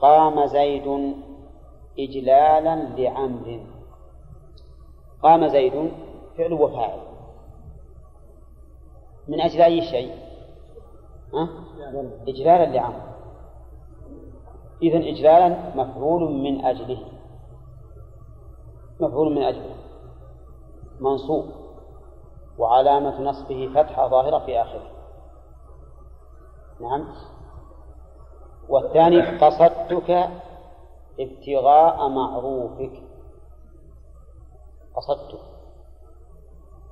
قام 0.00 0.46
زيد 0.46 1.14
إجلالا 1.98 2.74
لعمر 2.74 3.60
قام 5.22 5.48
زيد 5.48 5.92
فعل 6.38 6.52
وفاعل. 6.52 7.00
من 9.28 9.40
أجل 9.40 9.62
أي 9.62 9.82
شيء؟ 9.82 10.14
ها؟ 11.34 11.48
إجلالا 12.28 12.64
لعمر 12.64 13.11
إذا 14.82 14.98
إجلالا 14.98 15.76
مفعول 15.76 16.32
من 16.32 16.64
أجله. 16.64 17.04
مفعول 19.00 19.32
من 19.32 19.42
أجله. 19.42 19.76
منصوب. 21.00 21.44
وعلامة 22.58 23.22
نصبه 23.22 23.70
فتحة 23.74 24.08
ظاهرة 24.08 24.38
في 24.38 24.62
آخره. 24.62 24.90
نعم. 26.80 27.06
والثاني 28.68 29.38
قصدتك 29.38 30.30
ابتغاء 31.20 32.08
معروفك. 32.08 33.02
قصدتك. 34.94 35.40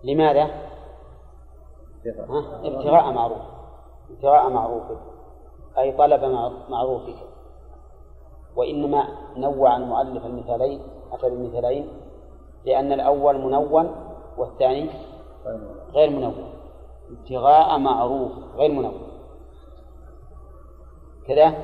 لماذا؟ 0.05 0.51
ابتغاء 2.65 3.13
معروف. 3.13 3.43
ابتغاء 4.11 4.49
معروفك. 4.49 4.99
أي 5.79 5.93
طلب 5.93 6.25
معروفك. 6.69 7.17
وإنما 8.57 9.09
نوع 9.37 9.77
المؤلف 9.77 10.27
المثالين 10.27 10.83
أتى 11.13 11.31
بمثالين 11.31 11.89
لأن 12.67 12.93
الأول 12.93 13.39
منون 13.39 13.91
والثاني 14.39 14.91
غير 15.95 16.11
منون. 16.11 16.35
ابتغاء 17.11 17.79
معروف 17.79 18.33
غير 18.57 18.71
منون. 18.71 18.93
كذا؟ 21.27 21.55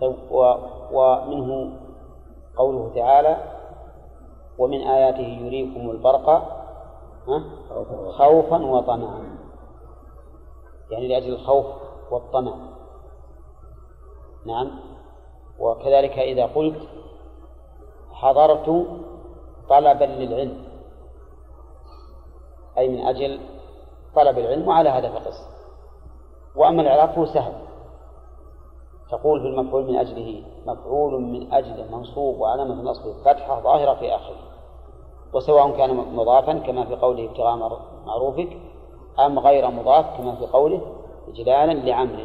طيب 0.00 0.14
ومنه 0.92 1.72
قوله 2.56 2.92
تعالى 2.94 3.36
ومن 4.58 4.80
آياته 4.80 5.46
يريكم 5.46 5.90
البرق 5.90 6.26
خوفا 8.10 8.66
وطمعا. 8.66 9.24
يعني 10.90 11.08
لأجل 11.08 11.32
الخوف 11.32 11.66
والطمع. 12.10 12.54
نعم. 14.46 14.70
وكذلك 15.60 16.18
إذا 16.18 16.46
قلت 16.46 16.88
حضرت 18.12 18.86
طلبا 19.68 20.04
للعلم 20.04 20.64
أي 22.78 22.88
من 22.88 23.06
أجل 23.06 23.40
طلب 24.14 24.38
العلم 24.38 24.68
وعلى 24.68 24.88
هذا 24.88 25.10
فقس. 25.10 25.34
وأما 26.56 26.82
الإعراب 26.82 27.10
فهو 27.10 27.26
سهل. 27.26 27.52
تقول 29.10 29.40
في 29.40 29.46
المفعول 29.46 29.84
من 29.84 29.96
أجله 29.96 30.42
مفعول 30.66 31.22
من 31.22 31.52
أجله 31.52 31.96
منصوب 31.96 32.40
وعلامة 32.40 32.82
نصبه 32.82 33.12
فتحة 33.24 33.60
ظاهرة 33.60 33.94
في 33.94 34.14
آخره. 34.14 34.36
وسواء 35.34 35.76
كان 35.76 35.96
مضافا 35.96 36.58
كما 36.58 36.84
في 36.84 36.96
قوله 36.96 37.24
ابتغاء 37.24 37.56
معروفك 38.06 38.58
أم 39.18 39.38
غير 39.38 39.70
مضاف 39.70 40.18
كما 40.18 40.34
في 40.34 40.46
قوله 40.46 40.80
إجلالا 41.28 41.72
لعمر 41.72 42.24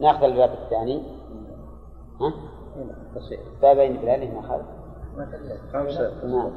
نأخذ 0.00 0.22
الباب 0.22 0.50
الثاني. 0.52 1.02
ها؟ 2.20 2.32
بابين 3.62 3.96
بلاله 3.96 4.34
ما 4.34 4.42
خالف. 4.48 4.66
خمسة. 5.72 6.26
نعم. 6.26 6.50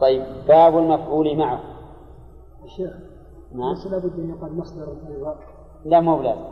طيب 0.00 0.24
باب 0.48 0.78
المفعول 0.78 1.36
معه. 1.36 1.60
الشيخ 2.64 2.90
نعم. 3.52 3.70
ليس 3.70 3.86
لابد 3.86 4.18
أن 4.18 4.30
يقال 4.30 4.56
مصدر 4.56 4.96
لا 5.84 6.00
مو 6.00 6.18
بلازم. 6.18 6.44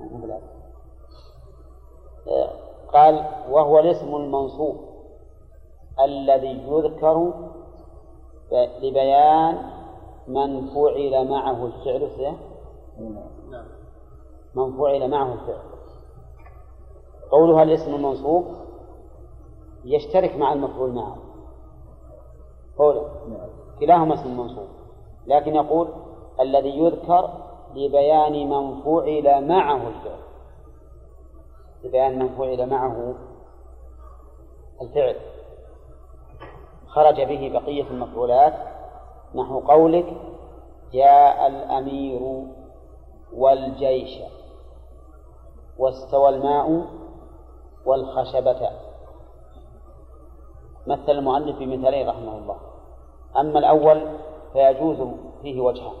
مو 0.00 0.18
بلازم. 0.18 0.46
قال 2.92 3.24
وهو 3.50 3.78
الاسم 3.78 4.16
المنصوب 4.16 4.76
الذي 6.04 6.62
يذكر 6.68 7.32
لبيان 8.82 9.58
من 10.28 10.66
فعل 10.66 11.28
معه 11.30 11.66
الفعل 11.66 12.36
من 14.54 14.78
فعل 14.78 15.10
معه 15.10 15.32
الفعل. 15.32 15.75
قولها 17.30 17.62
الاسم 17.62 17.94
المنصوب 17.94 18.46
يشترك 19.84 20.36
مع 20.36 20.52
المفعول 20.52 20.92
معه. 20.92 21.16
قوله. 22.78 23.08
كلاهما 23.80 24.14
اسم 24.14 24.40
منصوب. 24.40 24.68
لكن 25.26 25.54
يقول 25.54 25.88
الذي 26.40 26.78
يذكر 26.78 27.30
لبيان 27.74 28.50
من 28.50 28.82
فعل 28.82 29.48
معه 29.48 29.88
الفعل. 29.88 30.18
لبيان 31.84 32.18
من 32.18 32.28
فعل 32.28 32.70
معه 32.70 33.14
الفعل. 34.82 35.16
خرج 36.86 37.20
به 37.20 37.50
بقية 37.52 37.90
المفعولات. 37.90 38.54
نحو 39.34 39.60
قولك 39.60 40.16
جاء 40.92 41.46
الأمير 41.46 42.44
والجيش 43.32 44.18
واستوى 45.78 46.28
الماء 46.28 46.86
والخشبة. 47.86 48.70
مثل 50.86 51.10
المؤلف 51.10 51.58
بمثالين 51.58 52.08
رحمه 52.08 52.38
الله. 52.38 52.56
أما 53.36 53.58
الأول 53.58 54.18
فيجوز 54.52 54.96
فيه 55.42 55.60
وجهان 55.60 55.96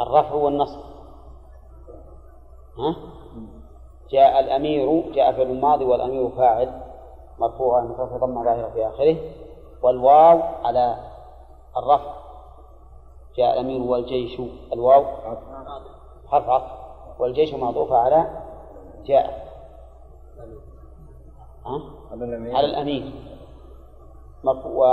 الرفع 0.00 0.34
والنصب. 0.34 0.80
ها؟ 2.78 2.96
جاء 4.10 4.40
الأمير 4.40 5.12
جاء 5.12 5.32
في 5.32 5.42
الماضي 5.42 5.84
والأمير 5.84 6.28
فاعل. 6.28 6.82
مرفوع 7.38 7.80
مخفف 7.80 8.16
ضم 8.16 8.44
ظاهرة 8.44 8.70
في 8.70 8.86
آخره. 8.88 9.16
والواو 9.82 10.40
على 10.64 10.96
الرفع. 11.76 12.12
جاء 13.36 13.52
الأمير 13.52 13.82
والجيش. 13.82 14.40
الواو. 14.72 15.04
حرف 16.28 16.48
عطف. 16.48 16.72
والجيش 17.18 17.54
معطوفة 17.54 17.96
على 17.96 18.42
جاء. 19.04 19.49
ها؟ 21.66 21.82
على 22.10 22.24
الأمير. 22.24 22.56
على 22.56 22.66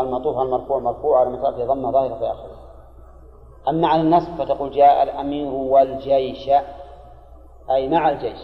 المرفوع 0.01 0.79
مرفوع 0.79 1.19
على 1.19 1.29
مسافة 1.29 1.65
ضم 1.65 1.91
ظاهرة 1.91 2.19
في 2.19 2.25
آخره. 2.25 2.57
أما 3.67 3.87
على 3.87 4.01
النصب 4.01 4.35
فتقول 4.37 4.71
جاء 4.71 5.03
الأمير 5.03 5.53
والجيش 5.53 6.49
أي 7.69 7.89
مع 7.89 8.09
الجيش. 8.09 8.39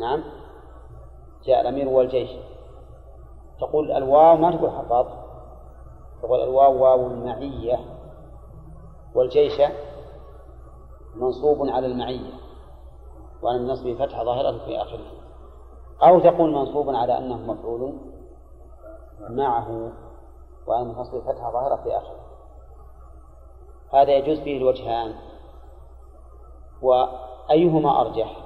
نعم. 0.00 0.24
جاء 1.46 1.60
الأمير 1.60 1.88
والجيش. 1.88 2.30
تقول 3.60 3.92
الواو 3.92 4.36
ما 4.36 4.56
تقول 4.56 4.70
حفاظ 4.70 5.06
تقول 6.22 6.40
الواو 6.40 6.82
واو 6.82 7.06
المعية. 7.06 7.78
والجيش 9.14 9.62
منصوب 11.14 11.68
على 11.68 11.86
المعية. 11.86 12.43
وعلى 13.44 13.56
النصب 13.58 13.94
فتحة 13.94 14.24
ظاهرة 14.24 14.64
في 14.64 14.82
آخره. 14.82 15.06
أو 16.02 16.20
تقول 16.20 16.52
منصوب 16.52 16.90
على 16.90 17.18
أنه 17.18 17.36
مفعول 17.36 17.98
معه 19.20 19.92
وعلى 20.66 20.82
النصب 20.82 21.20
فتحة 21.20 21.52
ظاهرة 21.52 21.76
في 21.76 21.96
آخره. 21.96 22.20
هذا 23.92 24.12
يجوز 24.16 24.40
فيه 24.40 24.58
الوجهان. 24.58 25.14
وأيهما 26.82 28.00
أرجح؟ 28.00 28.36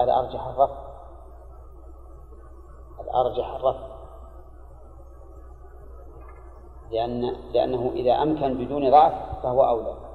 الأرجح 0.00 0.46
الرفع. 0.46 0.84
الأرجح 3.00 3.54
الرفع. 3.54 3.94
لأن 6.90 7.36
لأنه 7.52 7.90
إذا 7.94 8.22
أمكن 8.22 8.64
بدون 8.64 8.90
ضعف 8.90 9.42
فهو 9.42 9.64
أولى. 9.64 10.13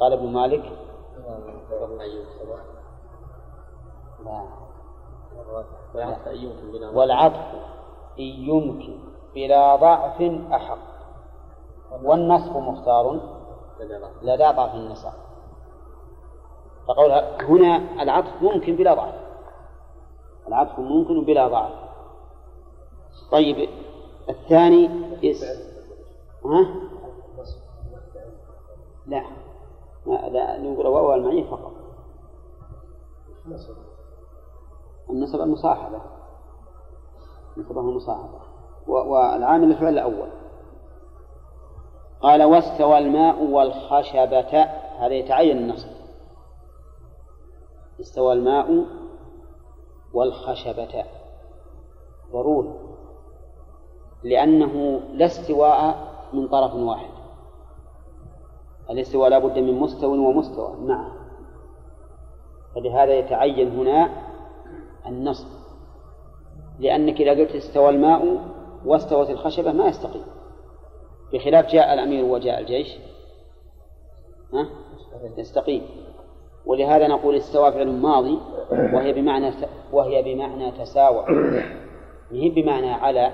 قال 0.00 0.12
ابن 0.12 0.32
مالك 0.32 0.72
لا 5.94 6.16
والعطف 6.94 7.54
إن 8.18 8.24
يمكن 8.24 8.98
بلا 9.34 9.76
ضعف 9.76 10.22
أحق 10.52 10.78
والنصب 12.02 12.56
مختار 12.56 13.20
لدى 14.22 14.44
ضعف 14.44 14.74
النساء. 14.74 15.14
فقولها 16.88 17.42
هنا 17.42 18.02
العطف 18.02 18.42
ممكن 18.42 18.76
بلا 18.76 18.94
ضعف. 18.94 19.14
العطف 20.48 20.78
ممكن 20.78 21.24
بلا 21.24 21.48
ضعف. 21.48 21.72
طيب 23.32 23.68
الثاني 24.28 24.90
اس 25.30 25.44
ها؟ 26.44 26.66
لا. 29.06 29.24
لا 30.06 30.58
نقول 30.58 30.86
واو 30.86 31.14
المعية 31.14 31.50
فقط. 31.50 31.72
النسب 35.10 35.40
المصاحبة. 35.40 36.00
نسبه 37.56 37.80
المصاحبة. 37.80 38.40
والعامل 38.86 39.70
الفعل 39.70 39.92
الأول. 39.92 40.28
قال 42.20 42.42
واستوى 42.42 42.98
الماء 42.98 43.44
والخشبة. 43.44 44.62
هذا 44.98 45.14
يتعين 45.14 45.58
النصب. 45.58 45.88
استوى 48.00 48.32
الماء 48.32 48.84
والخشبة. 50.14 51.04
ضروري. 52.32 52.74
لأنه 54.22 55.00
لا 55.12 55.26
استواء 55.26 56.10
من 56.32 56.48
طرف 56.48 56.74
واحد. 56.74 57.19
الاستواء 58.90 59.30
لا 59.30 59.38
بد 59.38 59.58
من 59.58 59.74
مستوى 59.74 60.18
ومستوى؟ 60.18 60.76
معه 60.80 61.12
فلهذا 62.74 63.14
يتعين 63.14 63.78
هنا 63.78 64.10
النصب 65.06 65.46
لأنك 66.78 67.20
إذا 67.20 67.30
قلت 67.30 67.54
استوى 67.54 67.88
الماء 67.88 68.38
واستوت 68.84 69.30
الخشبة 69.30 69.72
ما 69.72 69.86
يستقيم. 69.86 70.24
بخلاف 71.32 71.66
جاء 71.66 71.94
الأمير 71.94 72.24
وجاء 72.24 72.60
الجيش. 72.60 72.98
ها؟ 74.52 74.66
يستقيم. 75.38 75.82
ولهذا 76.66 77.08
نقول 77.08 77.36
استوى 77.36 77.72
فعل 77.72 77.92
ماضي 77.92 78.38
وهي 78.70 79.12
بمعنى 79.12 79.52
وهي 79.92 80.22
بمعنى 80.22 80.72
تساوى. 80.72 81.24
هي 82.30 82.48
بمعنى 82.50 82.92
على. 82.92 83.32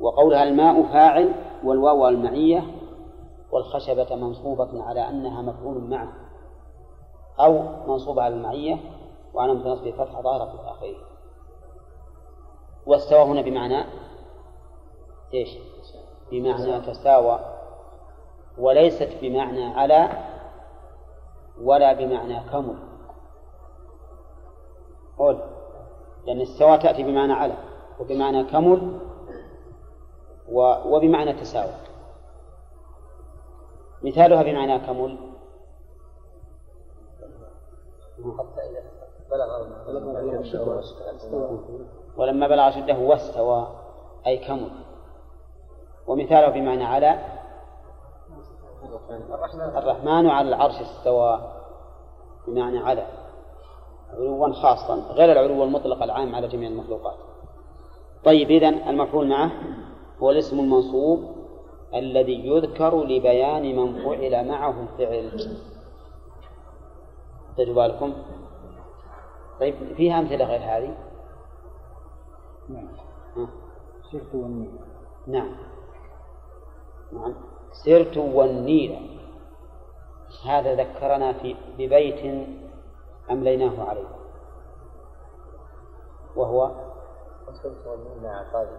وقولها 0.00 0.42
الماء 0.42 0.82
فاعل 0.82 1.32
والواو 1.64 2.08
المعية 2.08 2.64
والخشبة 3.54 4.16
منصوبة 4.16 4.82
على 4.82 5.08
أنها 5.08 5.42
مفعول 5.42 5.80
معه 5.80 6.12
أو 7.40 7.62
منصوبة 7.86 8.22
على 8.22 8.34
المعية 8.34 8.76
وعلامة 9.34 9.68
نصب 9.68 9.90
فتحة 9.90 10.22
ظاهرة 10.22 10.70
آخره 10.70 10.94
واستوى 12.86 13.22
هنا 13.22 13.42
بمعنى 13.42 13.84
إيش؟ 15.34 15.58
بمعنى 16.30 16.80
تساوى. 16.80 17.40
وليست 18.58 19.10
بمعنى 19.22 19.64
على 19.64 20.08
ولا 21.62 21.92
بمعنى 21.92 22.40
كمل. 22.40 22.78
قول. 25.18 25.38
لأن 26.26 26.40
استوى 26.40 26.78
تأتي 26.78 27.02
بمعنى 27.02 27.32
على 27.32 27.54
وبمعنى 28.00 28.44
كمل 28.44 28.98
وبمعنى 30.86 31.32
تساوى. 31.32 31.93
مثالها 34.04 34.42
بمعنى 34.42 34.78
كمل. 34.78 35.18
ولما 42.16 42.48
بلغ 42.48 42.68
أشده 42.68 42.98
واستوى 42.98 43.68
أي 44.26 44.38
كمل. 44.38 44.70
ومثاله 46.06 46.48
بمعنى 46.48 46.84
على 46.84 47.18
الرحمن 49.76 50.30
على 50.30 50.48
العرش 50.48 50.80
استوى 50.80 51.52
بمعنى 52.46 52.78
على 52.78 53.06
علوا 54.12 54.52
خاصا 54.52 54.94
غير 54.94 55.32
العلو 55.32 55.64
المطلق 55.64 56.02
العام 56.02 56.34
على 56.34 56.48
جميع 56.48 56.68
المخلوقات. 56.68 57.16
طيب 58.24 58.50
إذن 58.50 58.88
المفعول 58.88 59.28
معه 59.28 59.52
هو 60.22 60.30
الاسم 60.30 60.60
المنصوب 60.60 61.43
الذي 61.94 62.46
يذكر 62.46 63.04
لبيان 63.04 63.76
من 63.76 64.04
فعل 64.04 64.48
معه 64.48 64.74
الفعل. 64.80 65.56
تجوا 67.56 67.74
بالكم 67.74 68.14
طيب 69.60 69.94
فيها 69.96 70.18
أمثلة 70.18 70.44
غير 70.44 70.60
هذه؟ 70.60 70.94
نعم. 72.68 72.88
سرت 74.12 74.34
والنيل. 74.34 74.78
نعم. 75.26 75.56
نعم. 77.12 77.34
سرت 77.84 78.16
والنيل. 78.16 79.20
هذا 80.46 80.74
ذكرنا 80.74 81.32
في 81.32 81.56
ببيت 81.78 82.48
أمليناه 83.30 83.84
عليه. 83.84 84.08
وهو؟ 86.36 86.70
وصلت 87.48 87.86
والنيل 87.86 88.22
مع 88.22 88.40
عقابه 88.40 88.70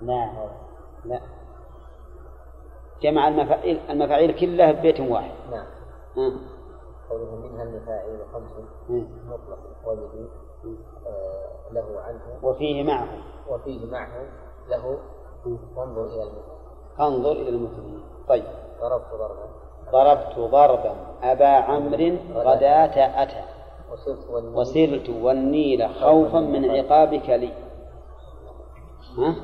لا 0.00 0.50
لا. 1.04 1.35
جمع 3.02 3.28
المفاعيل 3.28 3.80
المفاعيل 3.90 4.32
كلها 4.40 4.72
ببيت 4.72 5.00
واحد. 5.00 5.30
نعم. 5.50 5.66
قوله 7.10 7.36
منها 7.36 7.62
المفاعيل 7.62 8.18
خمس. 8.32 8.50
مطلق 9.26 9.58
وجه 9.86 10.28
آه، 11.06 11.72
له 11.72 12.00
عنه. 12.00 12.20
وفيه 12.42 12.82
معه. 12.82 13.08
وفيه 13.48 13.90
معه 13.90 14.26
له. 14.68 14.98
وانظر 15.76 16.04
إلى 16.04 16.22
المثل. 16.22 17.00
انظر 17.00 17.32
إلى 17.32 17.48
المثلين 17.48 18.00
طيب. 18.28 18.44
ضربت 18.80 19.06
ضربا. 19.12 19.48
ضربت 19.92 20.38
ضربا. 20.38 20.96
أبا 21.22 21.46
عمرو 21.46 22.16
غداة 22.34 23.22
أتى. 23.22 23.44
وسرت 24.54 25.08
والنيل. 25.08 25.88
خوفا 25.88 26.40
من 26.40 26.70
عقابك 26.70 27.30
لي. 27.30 27.52
ها؟ 29.18 29.36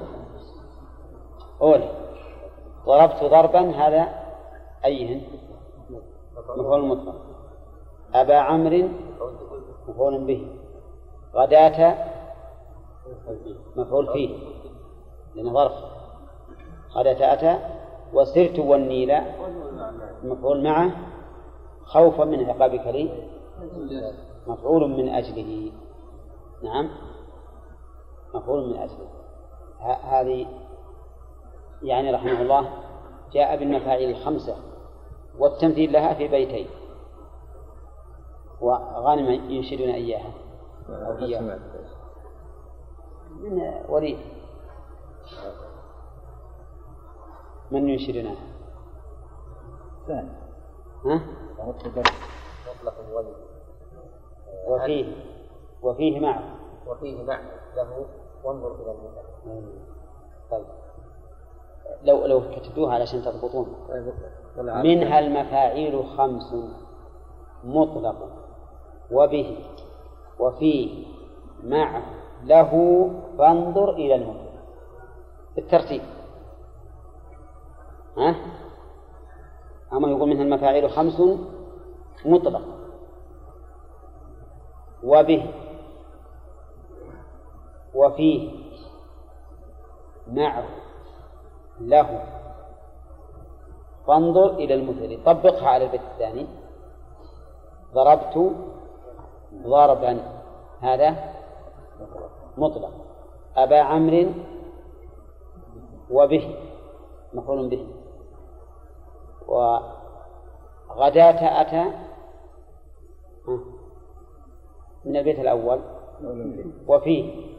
قول 1.61 1.81
ضربت 2.87 3.25
ضربا 3.25 3.71
هذا 3.71 4.23
أيهن؟ 4.85 5.23
مفعول. 6.57 6.85
مطلق. 6.85 7.15
أبا 8.15 8.37
عمرو 8.37 8.89
مفعول 9.89 10.25
به. 10.25 10.49
غداة 11.35 11.95
مفعول 13.77 14.13
فيه 14.13 14.37
لأنه 15.35 15.53
ظرف. 15.53 15.73
غداة 16.95 17.33
أتى 17.33 17.59
وسرت 18.13 18.59
والنيل 18.59 19.13
مفعول 20.25 20.63
معه. 20.63 20.91
خوفا 21.85 22.25
من 22.25 22.51
عقابك 22.51 22.87
لي 22.87 23.29
مفعول 24.47 24.91
من 24.91 25.09
أجله. 25.09 25.73
نعم. 26.63 26.91
مفعول 28.35 28.69
من 28.69 28.77
أجله. 28.77 29.09
هذه 30.03 30.47
يعني 31.83 32.11
رحمه 32.11 32.43
الله 32.43 32.73
جاء 33.33 33.57
بالمفاعيل 33.57 34.11
الخمسة 34.11 34.57
والتمثيل 35.39 35.93
لها 35.93 36.15
في 36.15 36.29
بيتين. 36.29 36.69
وغانم 38.61 39.51
ينشدون 39.51 39.89
إياها. 39.89 40.33
أو 40.89 41.19
إياها. 41.19 41.59
من 43.41 43.85
وليد. 43.89 44.19
من 47.71 47.89
ينشدنا 47.89 48.35
ثاني. 50.07 50.31
ها؟ 51.05 51.21
مطلق 51.59 52.95
وفيه. 54.69 55.15
وفيه 55.83 56.21
معه. 56.21 56.43
وفيه 56.87 57.23
معه. 57.25 57.43
له 57.77 58.07
وانظر 58.45 58.75
إلى 58.75 58.93
المثل 58.93 59.79
طيب. 60.51 60.82
لو 62.03 62.27
لو 62.27 62.43
كتبوها 62.57 62.95
علشان 62.95 63.23
تضبطون. 63.23 63.75
منها 64.57 65.19
المفاعيل 65.19 66.05
خمس 66.07 66.55
مطلق 67.65 68.29
وبه 69.11 69.57
وفيه 70.39 71.07
معه 71.63 72.03
له 72.45 72.71
فانظر 73.39 73.91
إلى 73.91 74.15
المطلق. 74.15 74.53
بالترتيب. 75.57 76.03
ها؟ 78.19 78.37
أما 79.93 80.09
يقول 80.09 80.29
منها 80.29 80.43
المفاعيل 80.43 80.91
خمس 80.91 81.23
مطلق. 82.25 82.63
وبه 85.05 85.51
وفيه 87.95 88.51
معه 90.27 90.65
له. 91.89 92.25
فانظر 94.07 94.55
إلى 94.55 94.75
المثل 94.75 95.25
طبقها 95.25 95.69
على 95.69 95.85
البيت 95.85 96.01
الثاني. 96.01 96.47
ضربت 97.95 98.53
ضربا. 99.55 100.19
هذا 100.81 101.35
مطلق. 102.59 102.91
أبا 103.57 103.81
عمرو 103.81 104.33
وبه. 106.11 106.57
مفعول 107.35 107.69
به. 107.69 107.87
وغداة 110.89 111.41
أتى 111.61 111.85
من 115.05 115.17
البيت 115.17 115.39
الأول. 115.39 115.81
وفيه. 116.89 117.53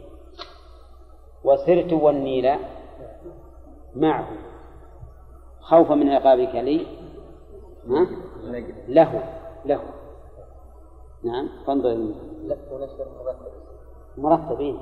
وسرت 1.44 1.92
والنيل. 1.92 2.58
معه 3.96 4.28
خوفا 5.60 5.94
من 5.94 6.08
عقابك 6.08 6.54
لي؟ 6.54 6.86
ها؟ 7.88 8.06
له 8.88 9.22
له. 9.64 9.80
نعم 11.24 11.48
فانظر. 11.66 12.14
مرتبين. 14.16 14.80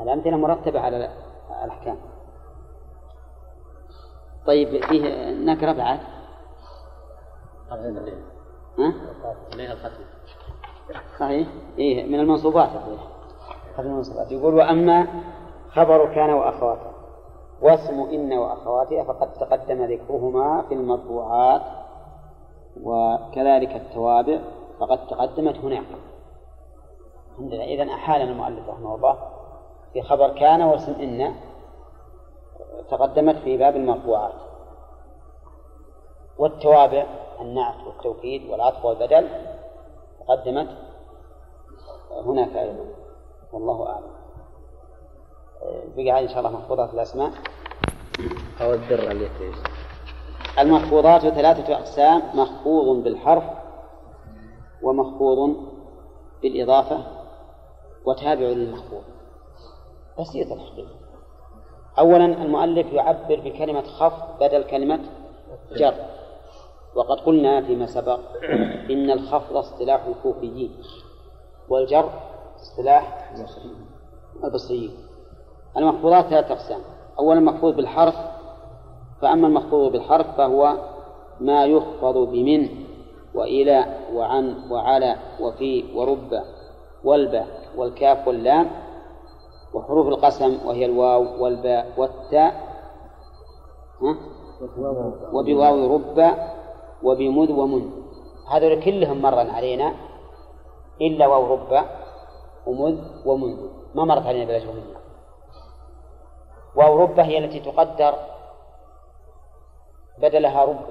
الأمثلة 0.00 0.36
مرتبة 0.36 0.80
على 0.80 1.10
الأحكام. 1.64 1.96
طيب 4.46 4.84
فيه 4.84 5.30
نكرة 5.30 5.72
بعد 5.72 6.00
ها؟ 8.78 8.92
الختم 9.72 10.02
صحيح. 11.18 11.48
إيه 11.78 12.06
من 12.06 12.20
المنصوبات. 12.20 12.68
هذه 13.76 13.86
المنصوبات 13.86 14.32
يقول 14.32 14.54
وأما 14.54 15.06
خبر 15.70 16.14
كان 16.14 16.30
وأخواته 16.30 16.99
واسم 17.62 18.00
إن 18.00 18.32
وأخواتها 18.32 19.04
فقد 19.04 19.32
تقدم 19.32 19.84
ذكرهما 19.84 20.62
في 20.68 20.74
المطبوعات 20.74 21.62
وكذلك 22.82 23.76
التوابع 23.76 24.38
فقد 24.80 25.06
تقدمت 25.06 25.56
هناك. 25.56 25.86
الحمد 27.30 27.54
لله. 27.54 27.64
إذا 27.64 27.82
أحال 27.94 28.22
المؤلف 28.22 28.68
رحمه 28.68 28.94
الله 28.94 29.18
في 29.92 30.02
خبر 30.02 30.28
كان 30.28 30.62
واسم 30.62 30.92
إن 30.92 31.34
تقدمت 32.90 33.36
في 33.36 33.56
باب 33.56 33.76
المطبوعات. 33.76 34.34
والتوابع 36.38 37.06
النعت 37.40 37.86
والتوكيد 37.86 38.50
والعطف 38.50 38.84
والبدل 38.84 39.28
تقدمت 40.26 40.68
هناك 42.26 42.56
أيضا. 42.56 42.84
والله 43.52 43.86
أعلم. 43.86 44.19
بقى 45.96 46.22
إن 46.22 46.28
شاء 46.28 46.38
الله 46.38 46.50
محفوظات 46.50 46.94
الأسماء. 46.94 47.30
أو 48.60 48.74
الدر 48.74 49.10
التي 49.10 49.52
المخفوضات 50.58 51.20
ثلاثة 51.20 51.74
أقسام 51.74 52.22
مخفوض 52.34 53.02
بالحرف 53.04 53.44
ومخفوض 54.82 55.56
بالإضافة 56.42 57.06
وتابع 58.04 58.42
للمخفوض. 58.44 59.02
بسيط 60.18 60.52
الحقيقة. 60.52 60.90
أولا 61.98 62.24
المؤلف 62.24 62.92
يعبر 62.92 63.40
بكلمة 63.40 63.82
خفض 63.82 64.38
بدل 64.40 64.62
كلمة 64.62 65.00
جر. 65.72 65.94
وقد 66.94 67.20
قلنا 67.20 67.62
فيما 67.62 67.86
سبق 67.86 68.20
إن 68.90 69.10
الخفض 69.10 69.56
اصطلاح 69.56 70.04
الكوفيين 70.04 70.76
والجر 71.68 72.10
اصطلاح 72.56 73.32
البصريين. 74.44 74.96
المخفوضات 75.76 76.24
ثلاثة 76.24 76.52
أقسام. 76.52 76.80
أولا 77.18 77.40
مخفوض 77.40 77.76
بالحرف 77.76 78.14
فأما 79.22 79.46
المخفوض 79.46 79.92
بالحرف 79.92 80.26
فهو 80.36 80.76
ما 81.40 81.64
يخفض 81.64 82.16
بمن 82.16 82.68
وإلى 83.34 83.84
وعن 84.14 84.70
وعلى 84.70 85.16
وفي 85.40 85.84
ورب 85.94 86.42
والباء 87.04 87.46
والكاف 87.76 88.28
واللام 88.28 88.70
وحروف 89.74 90.06
القسم 90.06 90.58
وهي 90.66 90.84
الواو 90.84 91.42
والباء 91.44 91.92
والتاء 91.96 92.70
وبواو 95.32 95.94
رب 95.94 96.34
وبمذ 97.02 97.52
ومن. 97.52 97.90
هذول 98.50 98.82
كلهم 98.84 99.22
مر 99.22 99.38
علينا 99.38 99.94
إلا 101.00 101.26
واو 101.26 101.54
رب 101.54 101.84
ومذ 102.66 102.98
ومنذ 103.26 103.56
ما 103.94 104.04
مرت 104.04 104.26
علينا 104.26 104.44
بلا 104.44 104.58
جملة 104.58 105.00
واو 106.76 106.98
رب 106.98 107.20
هي 107.20 107.38
التي 107.38 107.60
تقدر 107.60 108.14
بدلها 110.18 110.64
رب 110.64 110.86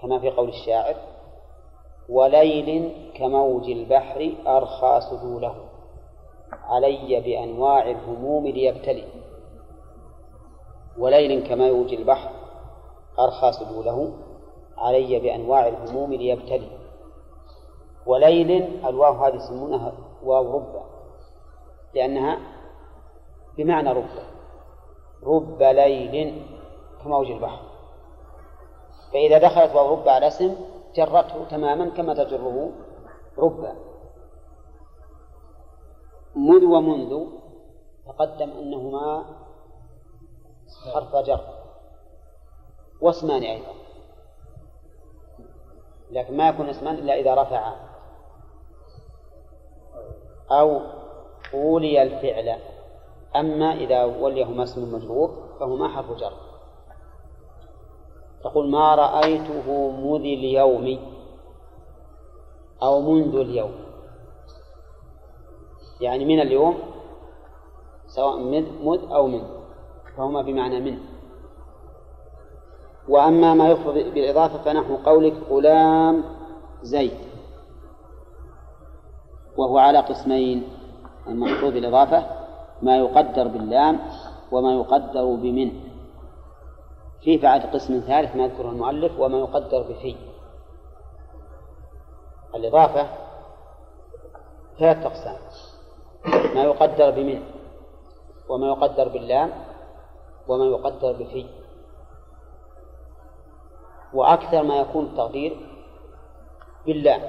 كما 0.00 0.18
في 0.18 0.30
قول 0.30 0.48
الشاعر 0.48 0.96
وليل 2.08 2.92
كموج 3.14 3.70
البحر 3.70 4.32
أرخى 4.46 5.00
سهوله 5.00 5.54
علي 6.52 7.20
بأنواع 7.20 7.90
الهموم 7.90 8.46
ليبتلي. 8.46 9.04
وليل 10.98 11.48
كموج 11.48 11.92
البحر 11.94 12.30
أرخى 13.18 13.52
سهوله 13.52 14.12
علي 14.78 15.18
بأنواع 15.18 15.68
الهموم 15.68 16.14
ليبتلي. 16.14 16.70
وليل 18.06 18.80
الواو 18.86 19.12
هذه 19.12 19.34
يسمونها 19.34 19.92
واو 20.24 20.56
رب 20.56 20.82
لأنها 21.94 22.38
بمعنى 23.56 23.92
رب. 23.92 24.04
رب 25.22 25.62
ليل 25.62 26.46
كموج 27.04 27.30
البحر. 27.30 27.62
فإذا 29.12 29.38
دخلت 29.38 29.74
واو 29.74 29.94
رب 29.94 30.08
على 30.08 30.26
اسم 30.26 30.56
جرته 30.96 31.44
تماما 31.44 31.88
كما 31.88 32.14
تجره 32.14 32.70
رب. 33.38 33.74
مذ 36.36 36.64
ومنذ 36.64 37.26
تقدم 38.06 38.50
أنهما 38.50 39.24
حرف 40.94 41.16
جر 41.16 41.44
واسمان 43.00 43.42
أيضا. 43.42 43.74
لكن 46.10 46.36
ما 46.36 46.48
يكون 46.48 46.68
اسمان 46.68 46.94
إلا 46.94 47.14
إذا 47.14 47.34
رفعا 47.34 47.76
أو 50.50 50.80
ولي 51.54 52.02
الفعل. 52.02 52.73
أما 53.36 53.74
إذا 53.74 54.04
وليهما 54.04 54.62
اسم 54.62 54.94
مجرور 54.94 55.30
فهما 55.60 55.88
حرف 55.88 56.12
جر. 56.12 56.32
تقول 58.44 58.70
ما 58.70 58.94
رأيته 58.94 59.90
مذ 59.90 60.20
اليوم 60.20 60.98
أو 62.82 63.00
منذ 63.00 63.36
اليوم. 63.36 63.72
يعني 66.00 66.24
من 66.24 66.40
اليوم 66.40 66.78
سواء 68.06 68.38
مذ 68.38 68.66
مذ 68.82 69.12
أو 69.12 69.26
من 69.26 69.42
فهما 70.16 70.42
بمعنى 70.42 70.80
من. 70.80 70.98
وأما 73.08 73.54
ما 73.54 73.68
يخفض 73.68 73.94
بالإضافة 73.94 74.62
فنحو 74.62 74.96
قولك 74.96 75.34
غلام 75.50 76.24
زيد. 76.82 77.18
وهو 79.56 79.78
على 79.78 79.98
قسمين 79.98 80.68
المحفوظ 81.26 81.72
بالإضافة 81.72 82.43
ما 82.84 82.96
يقدر 82.96 83.48
باللام 83.48 84.00
وما 84.52 84.72
يقدر 84.74 85.24
بمن. 85.24 85.70
في 87.20 87.36
بعد 87.36 87.60
قسم 87.60 88.00
ثالث 88.00 88.36
ما 88.36 88.44
يذكره 88.44 88.68
المؤلف 88.68 89.20
وما 89.20 89.38
يقدر 89.38 89.82
بفي. 89.82 90.16
الإضافة 92.54 93.08
ثلاث 94.78 95.06
أقسام. 95.06 95.36
ما 96.54 96.62
يقدر 96.62 97.10
بمن 97.10 97.42
وما 98.48 98.66
يقدر 98.66 99.08
باللام 99.08 99.50
وما 100.48 100.64
يقدر 100.64 101.12
بفي. 101.12 101.46
وأكثر 104.14 104.62
ما 104.62 104.76
يكون 104.76 105.04
التقدير 105.04 105.56
باللام 106.86 107.22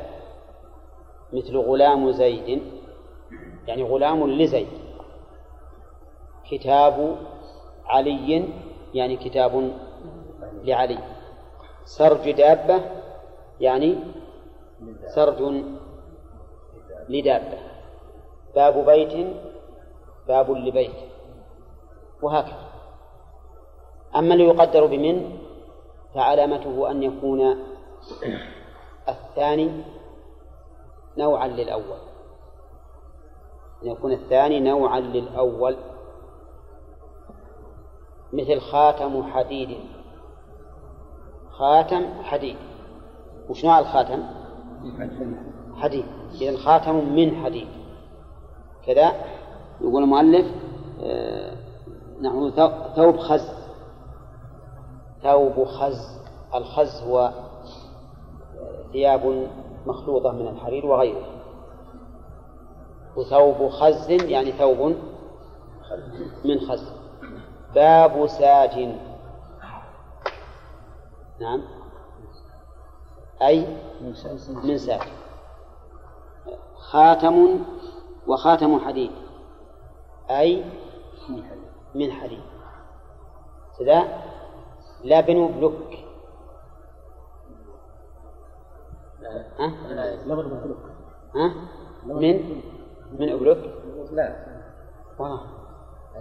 مثل 1.34 1.58
غلام 1.58 2.12
زيد. 2.12 2.62
يعني 3.68 3.84
غلام 3.84 4.30
لزيد. 4.30 4.85
كتاب 6.52 7.18
علي 7.86 8.50
يعني 8.94 9.18
كتاب 9.18 9.72
لعلي. 10.64 11.00
سرج 11.86 12.32
دابة 12.32 12.82
يعني 13.60 13.96
سرج 15.16 15.64
لدابة. 17.10 17.58
باب 18.56 18.86
بيت 18.86 19.28
باب 20.28 20.52
لبيت. 20.52 20.96
وهكذا. 22.22 22.66
أما 24.16 24.34
اللي 24.34 24.46
يقدر 24.48 24.86
بمن 24.86 25.38
فعلامته 26.14 26.92
أن 26.92 27.04
يكون 27.04 27.56
الثاني 29.10 29.84
نوعا 31.18 31.48
للأول. 31.48 31.98
أن 33.84 33.88
يكون 33.88 34.12
الثاني 34.12 34.60
نوعا 34.60 35.00
للأول. 35.00 35.76
مثل 38.36 38.60
خاتم 38.60 39.24
حديد. 39.24 39.78
خاتم 41.52 42.24
حديد. 42.24 42.58
وش 43.50 43.66
نوع 43.66 43.80
الخاتم؟ 43.80 44.24
حديد. 45.76 46.06
إذا 46.42 46.58
خاتم 46.58 46.96
من 46.96 47.36
حديد. 47.36 47.68
كذا 48.86 49.12
يقول 49.82 50.04
المؤلف 50.04 50.46
آه 51.04 51.56
نحن 52.22 52.52
ثوب 52.96 53.18
خز. 53.18 53.50
ثوب 55.24 55.64
خز. 55.64 56.20
الخز 56.56 57.04
هو 57.04 57.32
ثياب 58.92 59.48
مخلوطة 59.86 60.32
من 60.32 60.48
الحرير 60.48 60.86
وغيره. 60.86 61.26
وثوب 63.18 63.70
خز 63.70 64.10
يعني 64.10 64.52
ثوب 64.52 64.96
من 66.46 66.60
خز. 66.60 66.95
باب 67.76 68.28
ساج. 68.28 68.96
نعم. 71.42 71.62
أي 73.42 73.78
من 74.64 74.78
ساج. 74.78 75.02
خاتم 76.76 77.60
وخاتم 78.28 78.80
حديد. 78.80 79.12
أي 80.30 80.64
من 81.96 82.12
حديد. 82.12 82.44
كذا 83.80 84.24
لا 85.04 85.22
بنو 85.22 85.48
بلوك. 85.48 85.92
ها؟ 89.60 89.68
ها؟ 91.36 91.54
من؟ 92.06 92.62
من 93.20 93.30
أبلك؟ 93.30 93.74
لا. 94.12 94.46
والله 95.20 95.55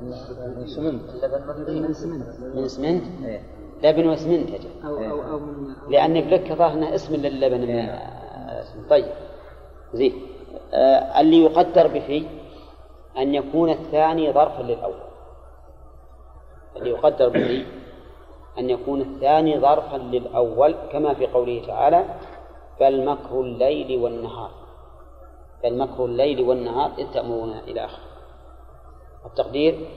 من 0.03 0.67
سمنت. 0.67 1.03
من 1.69 1.93
سمنت. 1.93 2.25
من 2.55 2.65
اسمنت 2.65 3.05
إيه. 3.25 3.43
لبن 3.83 4.09
واسمنت 4.09 4.51
أجل 4.51 4.71
أو 4.85 4.97
أو 4.97 5.23
أو 5.33 5.39
من 5.39 5.75
لأن 5.89 6.21
بلك 6.21 6.53
ظاهر 6.53 6.73
أنه 6.73 6.95
اسم 6.95 7.15
للبن. 7.15 7.89
طيب. 8.91 9.07
زين. 9.95 10.13
آه 10.73 11.21
اللي 11.21 11.45
يقدر 11.45 11.87
بفي 11.87 12.27
أن 13.19 13.35
يكون 13.35 13.71
الثاني 13.71 14.33
ظرفا 14.33 14.63
للأول. 14.63 15.01
اللي 16.77 16.91
يقدر 16.91 17.29
به 17.29 17.67
أن 18.59 18.71
يكون 18.71 19.01
الثاني 19.01 19.61
ظرفا 19.61 19.97
للأول 19.97 20.75
كما 20.93 21.15
في 21.15 21.27
قوله 21.27 21.67
تعالى 21.67 22.05
بل 22.81 23.05
مكر 23.05 23.41
الليل 23.41 24.03
والنهار. 24.03 24.51
بل 25.65 25.79
مكر 25.79 26.05
الليل 26.05 26.41
والنهار 26.41 26.91
إذ 26.99 27.07
تأمرون 27.15 27.53
إلى 27.69 27.85
آخره. 27.85 28.14
التقدير؟ 29.27 29.89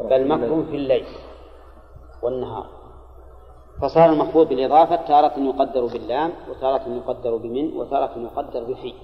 بل 0.00 0.28
مكر 0.28 0.64
في 0.70 0.76
الليل 0.76 1.06
والنهار. 2.22 2.66
فصار 3.82 4.12
المخفوض 4.12 4.48
بالإضافة 4.48 4.96
تارة 4.96 5.38
يقدر 5.38 5.86
باللام 5.86 6.32
وتارة 6.50 6.88
يقدر 6.88 7.36
بمن 7.36 7.76
وتارة 7.76 8.18
يقدر 8.18 8.64
بفي. 8.64 8.94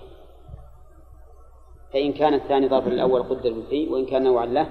فإن 1.92 2.12
كان 2.12 2.34
الثاني 2.34 2.68
ظرفا 2.68 2.88
للأول 2.88 3.22
قدر 3.22 3.52
بفي 3.52 3.88
وإن 3.88 4.06
كان 4.06 4.24
نوعا 4.24 4.46
له 4.46 4.68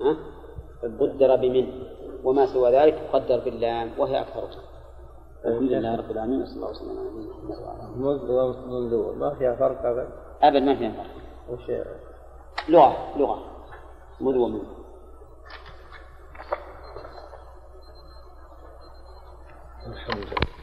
ها؟ 0.00 0.16
قدر 0.82 1.36
بمن. 1.36 1.66
وما 2.24 2.46
سوى 2.46 2.70
ذلك 2.70 2.94
يقدر 2.94 3.38
باللام 3.44 3.90
وهي 3.98 4.20
أكثر. 4.20 4.48
الحمد 5.46 5.70
لله 5.70 5.96
رب 5.96 6.10
العالمين 6.10 6.42
وصلى 6.42 6.56
الله 6.56 6.70
وسلم 6.70 6.98
على 6.98 7.08
نبينا 7.08 7.26
محمد 7.32 7.58
وعلى 7.62 7.80
آله 7.82 7.96
منذ 7.96 8.30
ومنذ 8.30 9.18
ما 9.18 9.34
فيها 9.34 9.54
فرق 9.56 9.86
أبد 9.86 10.08
أبد 10.42 10.62
ما 10.62 10.74
فيها 10.74 10.92
فرق. 10.92 11.16
وش 11.48 11.70
لغة 12.68 13.16
لغة. 13.16 13.44
مذ 14.20 14.36
ومنذ 14.36 14.64
الحمد 19.86 20.16
لله. 20.16 20.55